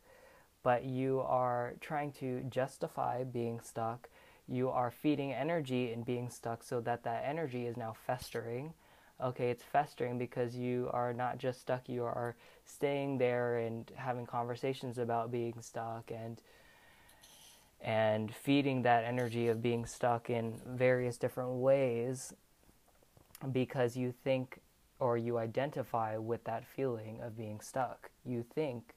[0.63, 4.09] but you are trying to justify being stuck.
[4.47, 8.73] You are feeding energy in being stuck so that that energy is now festering.
[9.21, 14.25] Okay, it's festering because you are not just stuck, you are staying there and having
[14.25, 16.41] conversations about being stuck and
[17.85, 22.33] and feeding that energy of being stuck in various different ways
[23.51, 24.59] because you think
[24.99, 28.09] or you identify with that feeling of being stuck.
[28.25, 28.95] You think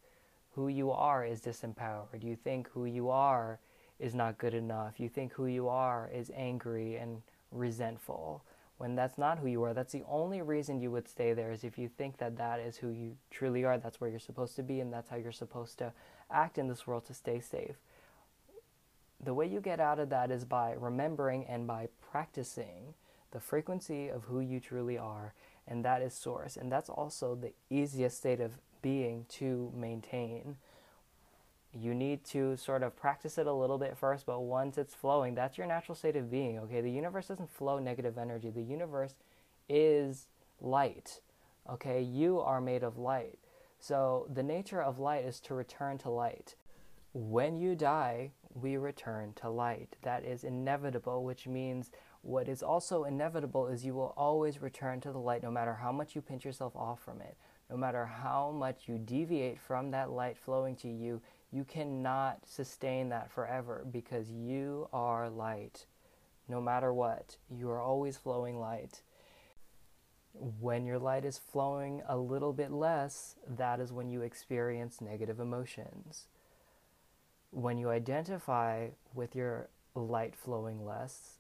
[0.53, 2.23] who you are is disempowered.
[2.23, 3.59] You think who you are
[4.01, 4.99] is not good enough.
[4.99, 7.21] You think who you are is angry and
[7.53, 8.43] resentful.
[8.79, 11.63] When that's not who you are, that's the only reason you would stay there is
[11.63, 13.77] if you think that that is who you truly are.
[13.77, 15.93] That's where you're supposed to be, and that's how you're supposed to
[16.31, 17.77] act in this world to stay safe
[19.23, 22.95] the way you get out of that is by remembering and by practicing
[23.31, 25.35] the frequency of who you truly are,
[25.67, 26.57] and that is source.
[26.57, 30.57] And that's also the easiest state of being to maintain.
[31.75, 35.35] You need to sort of practice it a little bit first, but once it's flowing,
[35.35, 36.81] that's your natural state of being, okay?
[36.81, 39.15] The universe doesn't flow negative energy, the universe
[39.69, 40.29] is
[40.61, 41.21] light,
[41.69, 42.01] okay?
[42.01, 43.39] You are made of light.
[43.81, 46.55] So the nature of light is to return to light.
[47.13, 49.97] When you die, we return to light.
[50.03, 51.91] That is inevitable, which means
[52.23, 55.93] what is also inevitable is you will always return to the light no matter how
[55.93, 57.37] much you pinch yourself off from it.
[57.71, 63.09] No matter how much you deviate from that light flowing to you, you cannot sustain
[63.11, 65.87] that forever because you are light.
[66.49, 69.03] No matter what, you are always flowing light.
[70.33, 75.41] When your light is flowing a little bit less, that is when you experience negative
[75.41, 76.27] emotions
[77.51, 81.39] when you identify with your light flowing less,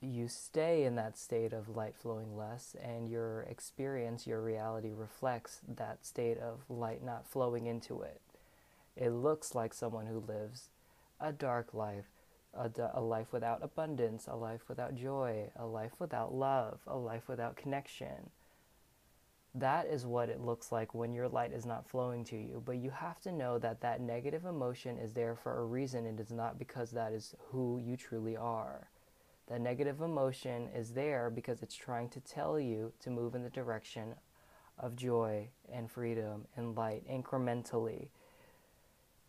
[0.00, 5.60] you stay in that state of light flowing less, and your experience, your reality reflects
[5.76, 8.20] that state of light not flowing into it.
[8.96, 10.70] It looks like someone who lives
[11.20, 12.06] a dark life,
[12.54, 17.28] a, a life without abundance, a life without joy, a life without love, a life
[17.28, 18.30] without connection
[19.54, 22.62] that is what it looks like when your light is not flowing to you.
[22.64, 26.06] But you have to know that that negative emotion is there for a reason.
[26.06, 28.88] It is not because that is who you truly are.
[29.48, 33.50] That negative emotion is there because it's trying to tell you to move in the
[33.50, 34.14] direction
[34.78, 38.08] of joy and freedom and light incrementally.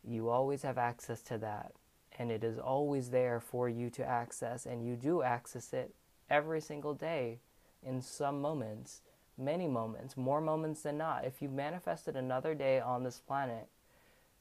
[0.03, 1.73] You always have access to that.
[2.17, 5.95] and it is always there for you to access, and you do access it
[6.29, 7.39] every single day
[7.83, 9.01] in some moments,
[9.41, 11.25] many moments, more moments than not.
[11.25, 13.67] If you manifested another day on this planet,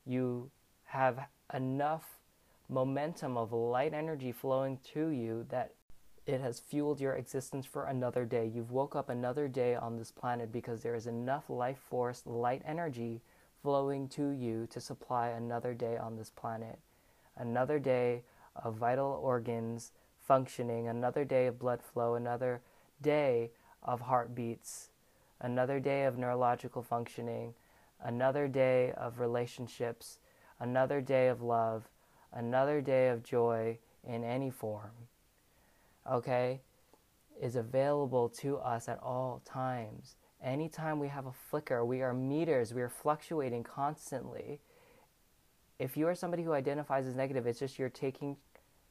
[0.04, 0.50] you
[0.84, 1.20] have
[1.52, 2.20] enough
[2.68, 5.74] momentum of light energy flowing to you that
[6.26, 8.50] it has fueled your existence for another day.
[8.52, 12.62] You've woke up another day on this planet because there is enough life force, light
[12.64, 13.22] energy
[13.62, 16.78] flowing to you to supply another day on this planet.
[17.36, 18.22] Another day
[18.54, 22.60] of vital organs functioning, another day of blood flow, another
[23.02, 23.50] day
[23.82, 24.89] of heartbeats,
[25.40, 27.54] another day of neurological functioning,
[28.02, 30.18] another day of relationships,
[30.58, 31.88] another day of love,
[32.32, 35.08] another day of joy in any form,
[36.10, 36.60] okay,
[37.40, 40.16] is available to us at all times.
[40.42, 44.60] Anytime we have a flicker, we are meters, we are fluctuating constantly.
[45.78, 48.36] If you are somebody who identifies as negative, it's just you're taking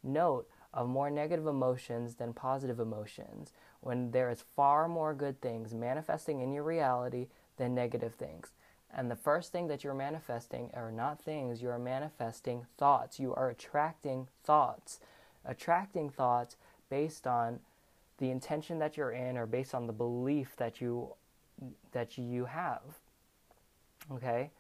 [0.04, 3.52] note of more negative emotions than positive emotions
[3.82, 8.52] when there is far more good things manifesting in your reality than negative things.
[8.94, 13.20] And the first thing that you're manifesting are not things, you are manifesting thoughts.
[13.20, 15.00] You are attracting thoughts.
[15.46, 16.58] Attracting thoughts
[16.90, 17.60] based on
[18.18, 21.14] the intention that you're in or based on the belief that you
[21.92, 22.82] that you have.
[24.12, 24.52] Okay?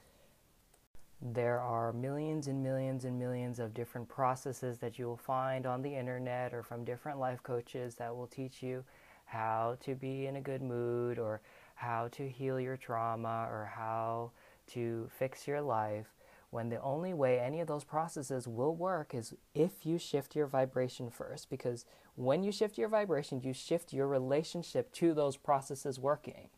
[1.21, 5.81] There are millions and millions and millions of different processes that you will find on
[5.81, 8.85] the internet or from different life coaches that will teach you
[9.25, 11.41] how to be in a good mood or
[11.75, 14.31] how to heal your trauma or how
[14.67, 16.07] to fix your life
[16.51, 20.47] when the only way any of those processes will work is if you shift your
[20.47, 25.99] vibration first because when you shift your vibration you shift your relationship to those processes
[25.99, 26.49] working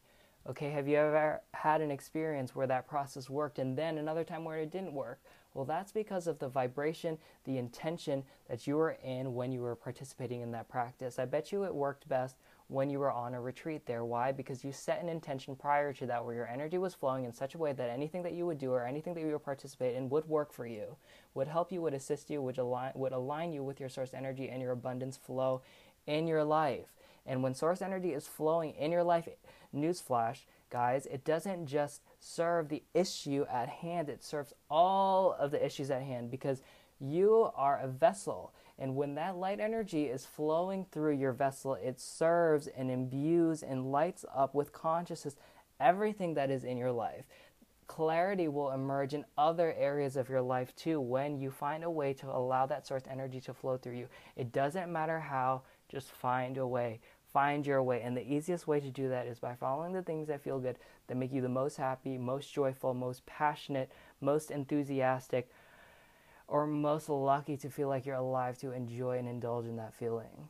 [0.50, 4.44] Okay, have you ever had an experience where that process worked and then another time
[4.44, 5.20] where it didn't work?
[5.54, 9.76] Well, that's because of the vibration, the intention that you were in when you were
[9.76, 11.20] participating in that practice.
[11.20, 12.38] I bet you it worked best
[12.70, 14.04] when you were on a retreat there.
[14.04, 14.32] Why?
[14.32, 17.54] Because you set an intention prior to that where your energy was flowing in such
[17.54, 20.10] a way that anything that you would do or anything that you would participate in
[20.10, 20.96] would work for you,
[21.36, 24.50] would help you, would assist you, would align, would align you with your source energy
[24.50, 25.62] and your abundance flow
[26.08, 26.88] in your life.
[27.26, 29.28] And when source energy is flowing in your life,
[29.76, 35.64] newsflash, guys, it doesn't just serve the issue at hand, it serves all of the
[35.64, 36.62] issues at hand because
[37.00, 38.54] you are a vessel.
[38.78, 43.92] And when that light energy is flowing through your vessel, it serves and imbues and
[43.92, 45.36] lights up with consciousness
[45.80, 47.26] everything that is in your life.
[47.88, 52.14] Clarity will emerge in other areas of your life too when you find a way
[52.14, 54.08] to allow that source energy to flow through you.
[54.38, 57.02] It doesn't matter how, just find a way.
[57.34, 58.02] Find your way.
[58.02, 60.78] And the easiest way to do that is by following the things that feel good,
[61.08, 65.50] that make you the most happy, most joyful, most passionate, most enthusiastic,
[66.48, 70.50] or most lucky to feel like you're alive to enjoy and indulge in that feeling.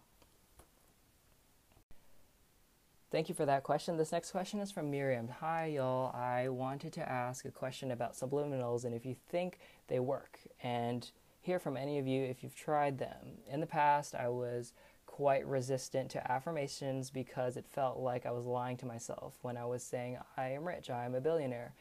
[3.12, 3.98] Thank you for that question.
[3.98, 5.28] This next question is from Miriam.
[5.42, 6.16] Hi, y'all.
[6.16, 11.12] I wanted to ask a question about subliminals and if you think they work, and
[11.42, 13.40] hear from any of you if you've tried them.
[13.50, 14.74] In the past, I was
[15.12, 19.66] quite resistant to affirmations because it felt like I was lying to myself when I
[19.66, 21.74] was saying, I am rich, I am a billionaire.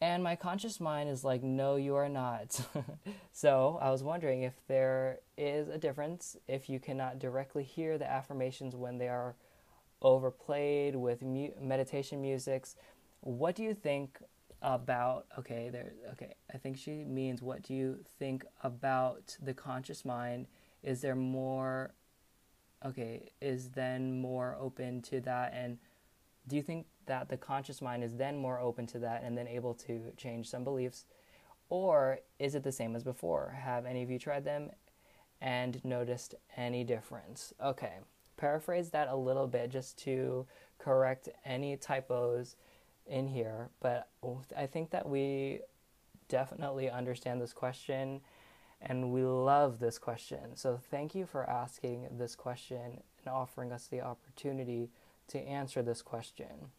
[0.00, 2.60] And my conscious mind is like, no, you are not.
[3.32, 8.10] so I was wondering if there is a difference if you cannot directly hear the
[8.10, 9.36] affirmations when they are
[10.02, 12.74] overplayed with mu- meditation musics.
[13.20, 14.18] What do you think
[14.60, 15.26] about?
[15.38, 15.92] Okay, there.
[16.14, 20.48] Okay, I think she means what do you think about the conscious mind?
[20.82, 21.92] Is there more
[22.86, 25.52] okay, is then more open to that?
[25.54, 25.78] And
[26.46, 29.46] do you think that the conscious mind is then more open to that and then
[29.46, 31.04] able to change some beliefs?
[31.68, 33.56] Or is it the same as before?
[33.62, 34.70] Have any of you tried them
[35.40, 37.52] and noticed any difference?
[37.62, 37.94] Okay,
[38.36, 40.46] paraphrase that a little bit just to
[40.78, 42.56] correct any typos
[43.06, 44.08] in here, but
[44.56, 45.60] I think that we
[46.28, 48.20] definitely understand this question
[48.84, 50.56] and we love this question.
[50.56, 54.90] So thank you for asking this question and offering us the opportunity
[55.28, 56.70] to answer this question.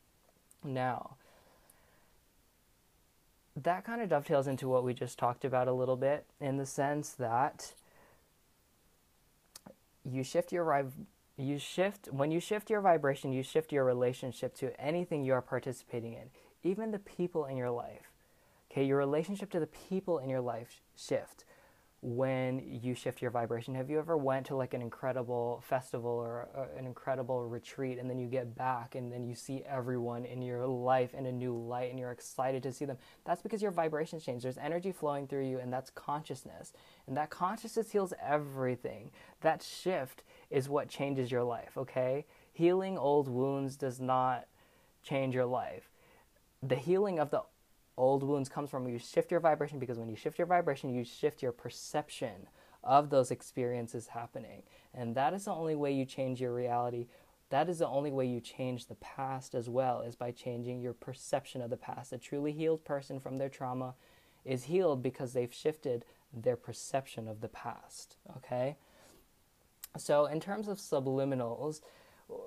[0.63, 1.15] Now,
[3.55, 6.65] that kind of dovetails into what we just talked about a little bit in the
[6.65, 7.73] sense that
[10.03, 10.91] you shift your
[11.37, 15.41] you shift when you shift your vibration, you shift your relationship to anything you are
[15.41, 16.29] participating in,
[16.63, 18.11] even the people in your life.
[18.71, 21.45] Okay, your relationship to the people in your life shift
[22.03, 23.73] when you shift your vibration?
[23.75, 28.09] Have you ever went to like an incredible festival or uh, an incredible retreat and
[28.09, 31.57] then you get back and then you see everyone in your life in a new
[31.57, 32.97] light and you're excited to see them?
[33.23, 34.43] That's because your vibrations change.
[34.43, 36.73] There's energy flowing through you and that's consciousness.
[37.07, 39.09] And that consciousness heals everything.
[39.39, 42.25] That shift is what changes your life okay?
[42.51, 44.47] Healing old wounds does not
[45.03, 45.89] change your life.
[46.61, 47.43] The healing of the
[47.97, 51.03] old wounds comes from you shift your vibration because when you shift your vibration you
[51.03, 52.47] shift your perception
[52.83, 54.63] of those experiences happening.
[54.93, 57.07] And that is the only way you change your reality.
[57.49, 60.93] That is the only way you change the past as well is by changing your
[60.93, 62.11] perception of the past.
[62.11, 63.95] A truly healed person from their trauma
[64.43, 68.75] is healed because they've shifted their perception of the past okay?
[69.97, 71.81] So in terms of subliminals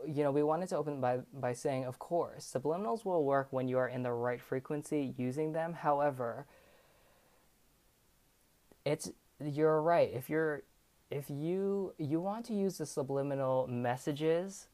[0.06, 3.68] you know, we wanted to open by, by saying, of course, subliminals will work when
[3.68, 5.74] you are in the right frequency using them.
[5.74, 6.46] However,
[8.84, 9.10] it's
[9.44, 10.10] you're right.
[10.12, 10.62] If you're
[11.10, 14.66] if you you want to use the subliminal messages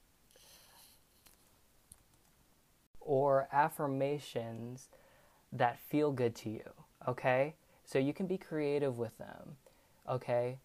[3.01, 4.89] or affirmations
[5.53, 6.71] that feel good to you,
[7.09, 7.55] okay?
[7.85, 9.57] So you can be creative with them,
[10.09, 10.59] okay?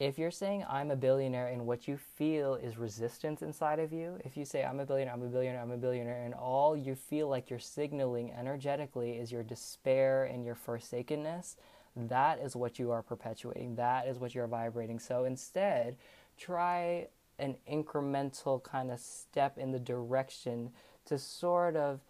[0.00, 4.18] If you're saying I'm a billionaire and what you feel is resistance inside of you,
[4.24, 6.94] if you say I'm a billionaire, I'm a billionaire, I'm a billionaire, and all you
[6.94, 11.56] feel like you're signaling energetically is your despair and your forsakenness,
[11.96, 13.76] that is what you are perpetuating.
[13.76, 14.98] That is what you're vibrating.
[14.98, 15.96] So instead,
[16.36, 17.06] try
[17.38, 20.70] an incremental kind of step in the direction
[21.06, 22.00] to sort of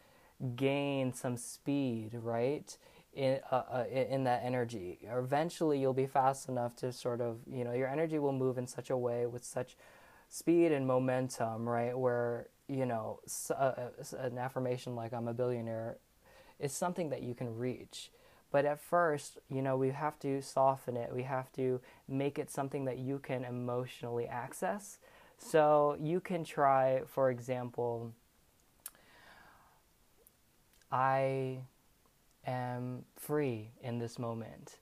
[0.57, 2.77] gain some speed, right?
[3.15, 4.99] In uh, uh, in that energy.
[5.03, 8.67] Eventually, you'll be fast enough to sort of you know your energy will move in
[8.67, 9.77] such a way with such
[10.29, 11.97] speed and momentum, right?
[11.97, 13.89] Where you know uh, uh,
[14.19, 15.99] an affirmation like "I'm a billionaire"
[16.59, 18.11] is something that you can reach.
[18.51, 21.13] But at first, you know, we have to soften it.
[21.13, 24.99] We have to make it something that you can emotionally access.
[25.39, 28.13] So you can try, for example,
[30.93, 31.59] I
[32.47, 34.79] am free in this moment.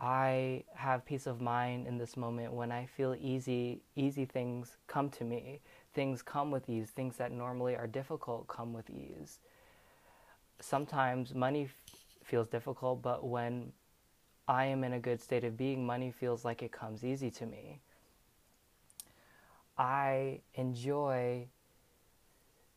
[0.00, 5.10] I have peace of mind in this moment when I feel easy easy things come
[5.10, 5.60] to me.
[5.94, 6.90] Things come with ease.
[6.90, 9.38] Things that normally are difficult come with ease.
[10.60, 11.74] Sometimes money f-
[12.24, 13.72] feels difficult, but when
[14.48, 17.46] I am in a good state of being, money feels like it comes easy to
[17.46, 17.80] me.
[19.78, 21.46] I enjoy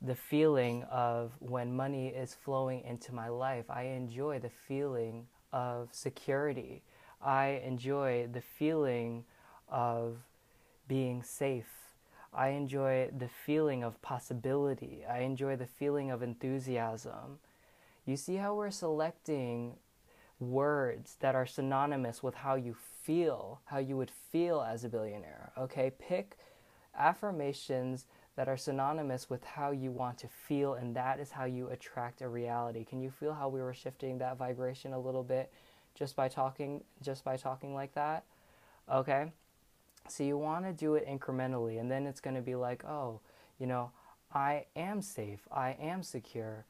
[0.02, 3.66] the feeling of when money is flowing into my life.
[3.70, 6.84] I enjoy the feeling of security.
[7.22, 9.26] I enjoy the feeling
[9.70, 10.18] of
[10.88, 11.96] being safe.
[12.34, 15.04] I enjoy the feeling of possibility.
[15.10, 17.40] I enjoy the feeling of enthusiasm.
[18.06, 19.78] You see how we're selecting
[20.40, 25.54] words that are synonymous with how you feel, how you would feel as a billionaire.
[25.58, 26.38] Okay, pick
[26.98, 28.06] affirmations
[28.36, 32.22] that are synonymous with how you want to feel, and that is how you attract
[32.22, 32.84] a reality.
[32.84, 35.52] Can you feel how we were shifting that vibration a little bit
[35.94, 38.26] just by talking just by talking like that?
[38.92, 39.32] Okay?
[40.08, 43.22] So you want to do it incrementally, and then it's going to be like, oh,
[43.58, 43.92] you know,
[44.34, 46.66] I am safe, I am secure.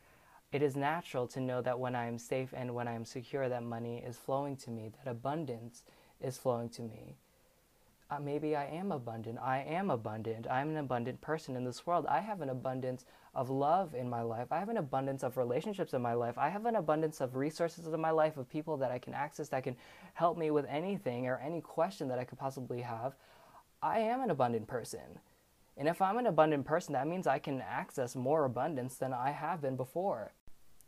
[0.52, 3.50] It is natural to know that when I am safe and when I am secure,
[3.50, 5.84] that money is flowing to me, that abundance
[6.22, 7.16] is flowing to me
[8.10, 9.40] uh, maybe I am abundant.
[9.42, 10.46] I am abundant.
[10.50, 12.06] I'm an abundant person in this world.
[12.08, 14.52] I have an abundance of love in my life.
[14.52, 16.38] I have an abundance of relationships in my life.
[16.38, 19.50] I have an abundance of resources in my life of people that I can access
[19.50, 19.76] that can
[20.14, 23.16] help me with anything or any question that I could possibly have.
[23.82, 25.20] I am an abundant person.
[25.76, 29.32] And if I'm an abundant person, that means I can access more abundance than I
[29.32, 30.32] have been before.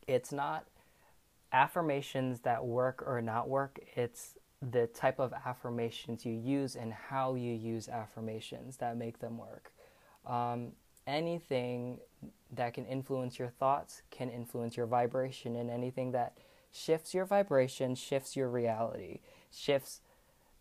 [0.08, 0.66] It's not
[1.52, 7.36] affirmations that work or not work, it's the type of affirmations you use and how
[7.36, 9.72] you use affirmations that make them work.
[10.26, 10.72] Um,
[11.06, 12.00] anything
[12.52, 16.38] that can influence your thoughts can influence your vibration, and anything that
[16.72, 19.20] shifts your vibration shifts your reality,
[19.52, 20.02] shifts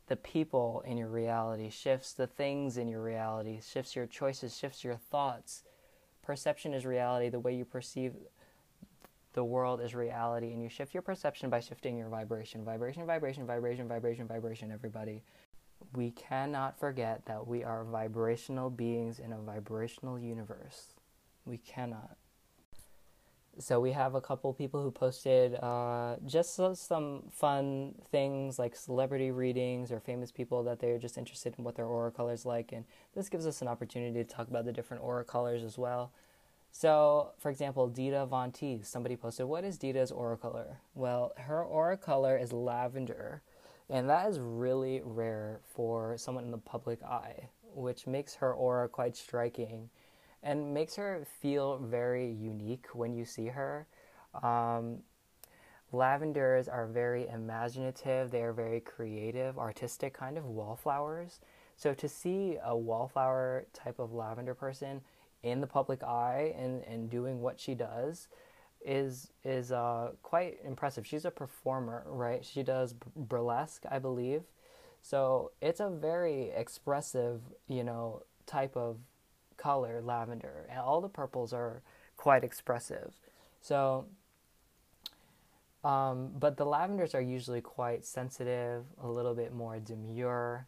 [0.09, 4.85] the people in your reality, shifts the things in your reality, shifts your choices, shifts
[4.85, 5.65] your thoughts.
[6.23, 8.13] Perception is reality, the way you perceive
[9.37, 13.47] the world is reality and you shift your perception by shifting your vibration vibration vibration
[13.47, 15.23] vibration vibration vibration everybody.
[15.95, 20.95] We cannot forget that we are vibrational beings in a vibrational universe.
[21.45, 22.17] We cannot.
[23.59, 29.31] So we have a couple people who posted uh, just some fun things like celebrity
[29.33, 32.73] readings or famous people that they're just interested in what their aura colors like.
[32.73, 36.11] And this gives us an opportunity to talk about the different aura colors as well
[36.79, 40.77] so, for example, Dita Von Teese, somebody posted, What is Dita's aura color?
[40.95, 43.41] Well, her aura color is lavender.
[43.89, 48.91] And that is really rare for someone in the public eye, which makes her aura
[48.91, 49.89] quite striking
[50.43, 53.87] and makes her feel very unique when you see her.
[54.43, 54.99] Um,
[55.93, 61.41] lavenders are very imaginative, they are very creative, artistic kind of wallflowers.
[61.75, 65.01] So to see a wallflower type of lavender person
[65.47, 68.29] in the public eye and, and doing what she does
[68.85, 71.07] is is uh, quite impressive.
[71.07, 72.45] She's a performer, right?
[72.45, 74.43] She does burlesque, I believe.
[75.03, 78.99] So it's a very expressive, you know, type of
[79.57, 81.83] color, lavender, and all the purples are
[82.17, 83.13] quite expressive.
[83.61, 84.07] So,
[85.85, 90.67] um, but the lavenders are usually quite sensitive, a little bit more demure,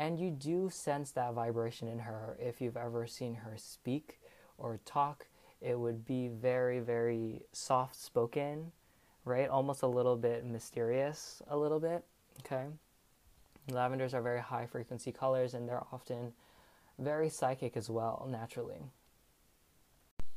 [0.00, 4.18] and you do sense that vibration in her if you've ever seen her speak
[4.56, 5.26] or talk
[5.60, 8.72] it would be very, very soft spoken,
[9.26, 9.46] right?
[9.46, 12.02] Almost a little bit mysterious, a little bit,
[12.40, 12.64] okay?
[13.70, 16.32] Lavenders are very high frequency colors and they're often
[16.98, 18.78] very psychic as well, naturally.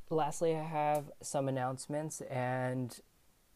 [0.10, 3.00] Lastly, I have some announcements and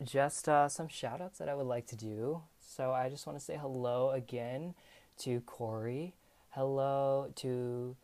[0.01, 2.43] just uh, some shout outs that I would like to do.
[2.65, 4.73] So I just want to say hello again
[5.19, 6.13] to Corey.
[6.49, 7.95] Hello to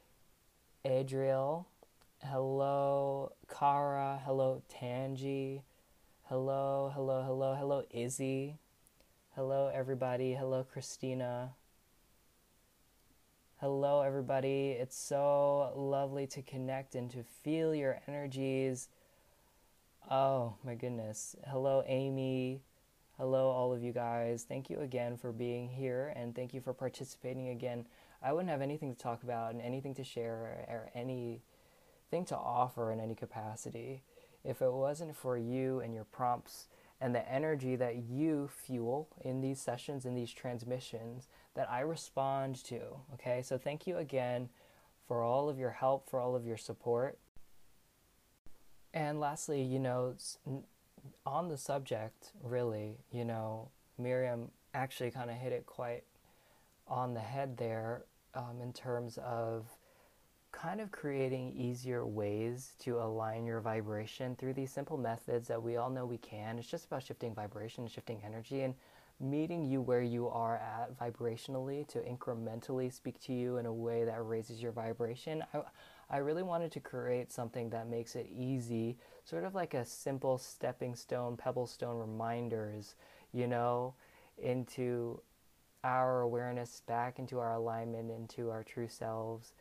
[0.85, 1.67] Adriel.
[2.23, 4.21] Hello, Kara.
[4.25, 5.61] Hello, Tangi.
[6.23, 8.57] Hello, hello, hello, hello, Izzy.
[9.35, 10.33] Hello, everybody.
[10.33, 11.53] Hello, Christina.
[13.59, 14.71] Hello, everybody.
[14.71, 18.89] It's so lovely to connect and to feel your energies.
[20.09, 21.35] Oh, my goodness.
[21.47, 22.61] Hello, Amy.
[23.23, 24.43] Hello, all of you guys.
[24.43, 27.85] Thank you again for being here and thank you for participating again.
[28.21, 31.41] I wouldn't have anything to talk about and anything to share or any
[32.11, 34.03] thing to offer in any capacity
[34.43, 36.67] if it wasn't for you and your prompts
[36.99, 42.57] and the energy that you fuel in these sessions, in these transmissions that I respond
[42.65, 42.81] to.
[43.13, 44.49] Okay, so thank you again
[45.07, 47.17] for all of your help, for all of your support.
[48.93, 50.13] And lastly, you know,
[51.25, 56.03] on the subject, really, you know, Miriam actually kind of hit it quite
[56.87, 59.65] on the head there um, in terms of
[60.51, 65.77] kind of creating easier ways to align your vibration through these simple methods that we
[65.77, 66.59] all know we can.
[66.59, 68.75] It's just about shifting vibration, shifting energy, and
[69.19, 74.03] meeting you where you are at vibrationally to incrementally speak to you in a way
[74.03, 75.43] that raises your vibration.
[75.53, 75.61] I,
[76.09, 80.37] I really wanted to create something that makes it easy, sort of like a simple
[80.37, 82.95] stepping stone, pebble stone reminders,
[83.31, 83.93] you know,
[84.37, 85.21] into
[85.83, 89.53] our awareness, back into our alignment, into our true selves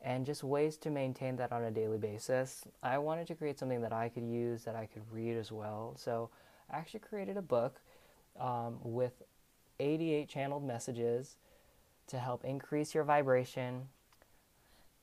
[0.00, 2.64] and just ways to maintain that on a daily basis.
[2.82, 5.94] I wanted to create something that I could use, that I could read as well.
[5.96, 6.30] So
[6.70, 7.80] I actually created a book
[8.38, 9.22] um, with
[9.80, 11.36] 88 channeled messages
[12.08, 13.88] to help increase your vibration,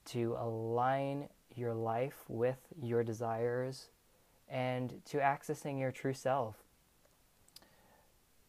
[0.05, 1.27] to align
[1.57, 3.87] your life with your desires,
[4.49, 6.55] and to accessing your true self.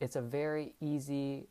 [0.01, 1.47] It's a very easy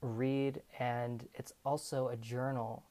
[0.00, 2.84] read, and it's also a journal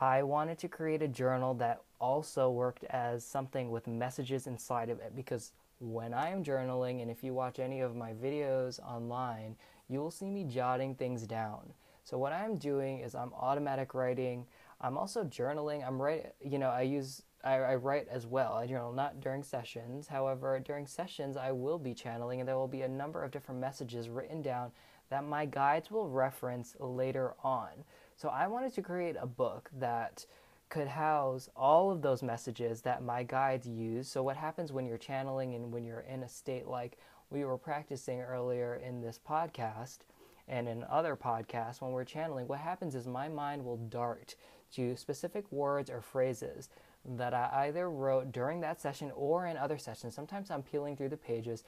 [0.00, 5.00] I wanted to create a journal that also worked as something with messages inside of
[5.00, 9.56] it because when I am journaling, and if you watch any of my videos online,
[9.88, 11.72] you will see me jotting things down.
[12.04, 14.46] So what I'm doing is I'm automatic writing.
[14.80, 15.86] I'm also journaling.
[15.86, 16.32] I'm right.
[16.40, 18.54] You know, I use I, I write as well.
[18.54, 20.08] I journal not during sessions.
[20.08, 23.60] However, during sessions, I will be channeling, and there will be a number of different
[23.60, 24.72] messages written down
[25.10, 27.68] that my guides will reference later on.
[28.16, 30.26] So I wanted to create a book that
[30.68, 34.08] could house all of those messages that my guides use.
[34.08, 36.98] So, what happens when you're channeling and when you're in a state like
[37.30, 39.98] we were practicing earlier in this podcast
[40.46, 44.34] and in other podcasts, when we're channeling, what happens is my mind will dart
[44.74, 46.68] to specific words or phrases
[47.16, 50.14] that I either wrote during that session or in other sessions.
[50.14, 51.64] Sometimes I'm peeling through the pages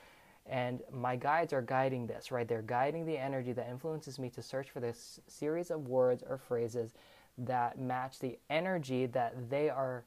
[0.46, 2.48] and my guides are guiding this, right?
[2.48, 6.38] They're guiding the energy that influences me to search for this series of words or
[6.38, 6.94] phrases
[7.38, 10.04] that match the energy that they are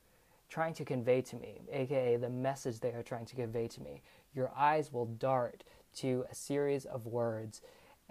[0.49, 4.01] trying to convey to me, aka the message they are trying to convey to me.
[4.35, 5.63] Your eyes will dart
[5.95, 7.61] to a series of words,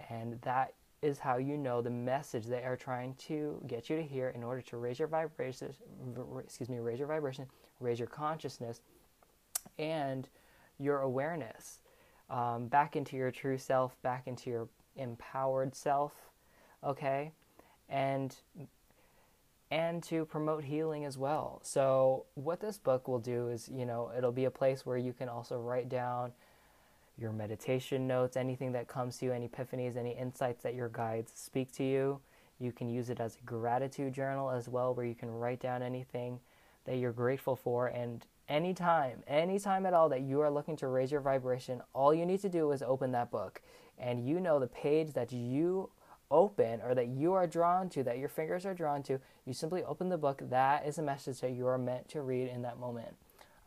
[0.09, 0.73] and that
[1.03, 4.43] is how you know the message they are trying to get you to hear in
[4.43, 5.73] order to raise your vibration,
[6.39, 7.45] excuse me, raise your vibration,
[7.79, 8.81] raise your consciousness,
[9.77, 10.29] and
[10.79, 11.79] your awareness
[12.29, 16.13] um, back into your true self, back into your empowered self,
[16.83, 17.31] okay?
[17.89, 18.35] And
[19.71, 21.59] and to promote healing as well.
[21.63, 25.13] So what this book will do is, you know, it'll be a place where you
[25.13, 26.31] can also write down
[27.17, 31.31] your meditation notes, anything that comes to you, any epiphanies, any insights that your guides
[31.35, 32.19] speak to you.
[32.59, 35.83] You can use it as a gratitude journal as well, where you can write down
[35.83, 36.39] anything
[36.85, 37.87] that you're grateful for.
[37.87, 42.25] And anytime, anytime at all that you are looking to raise your vibration, all you
[42.25, 43.61] need to do is open that book.
[43.97, 45.89] And you know the page that you
[46.31, 49.83] open or that you are drawn to, that your fingers are drawn to, you simply
[49.83, 50.41] open the book.
[50.49, 53.15] That is a message that you are meant to read in that moment.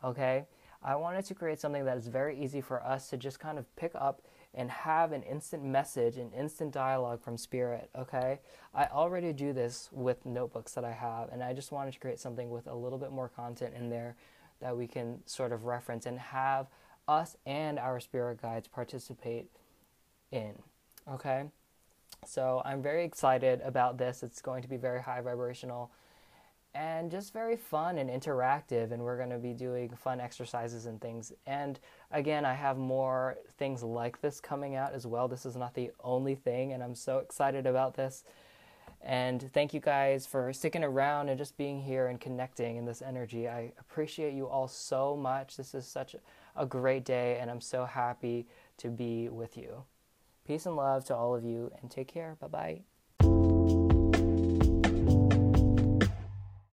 [0.03, 0.45] Okay?
[0.83, 3.75] I wanted to create something that is very easy for us to just kind of
[3.75, 4.21] pick up
[4.53, 7.89] and have an instant message, an instant dialogue from Spirit.
[7.97, 8.39] Okay?
[8.73, 12.19] I already do this with notebooks that I have, and I just wanted to create
[12.19, 14.15] something with a little bit more content in there
[14.59, 16.67] that we can sort of reference and have
[17.07, 19.49] us and our spirit guides participate
[20.31, 20.53] in.
[21.11, 21.45] Okay?
[22.25, 24.23] So I'm very excited about this.
[24.23, 25.91] It's going to be very high vibrational
[26.73, 28.91] and just very fun and interactive.
[28.91, 31.33] And we're going to be doing fun exercises and things.
[31.45, 31.79] And
[32.11, 35.27] again, I have more things like this coming out as well.
[35.27, 38.23] This is not the only thing, and I'm so excited about this.
[39.01, 43.01] And thank you guys for sticking around and just being here and connecting in this
[43.01, 43.47] energy.
[43.47, 45.55] I appreciate you all so much.
[45.55, 46.15] This is such
[46.55, 48.47] a great day, and I'm so happy
[48.77, 49.83] to be with you.
[50.45, 52.37] Peace and love to all of you, and take care.
[52.39, 52.96] Bye bye.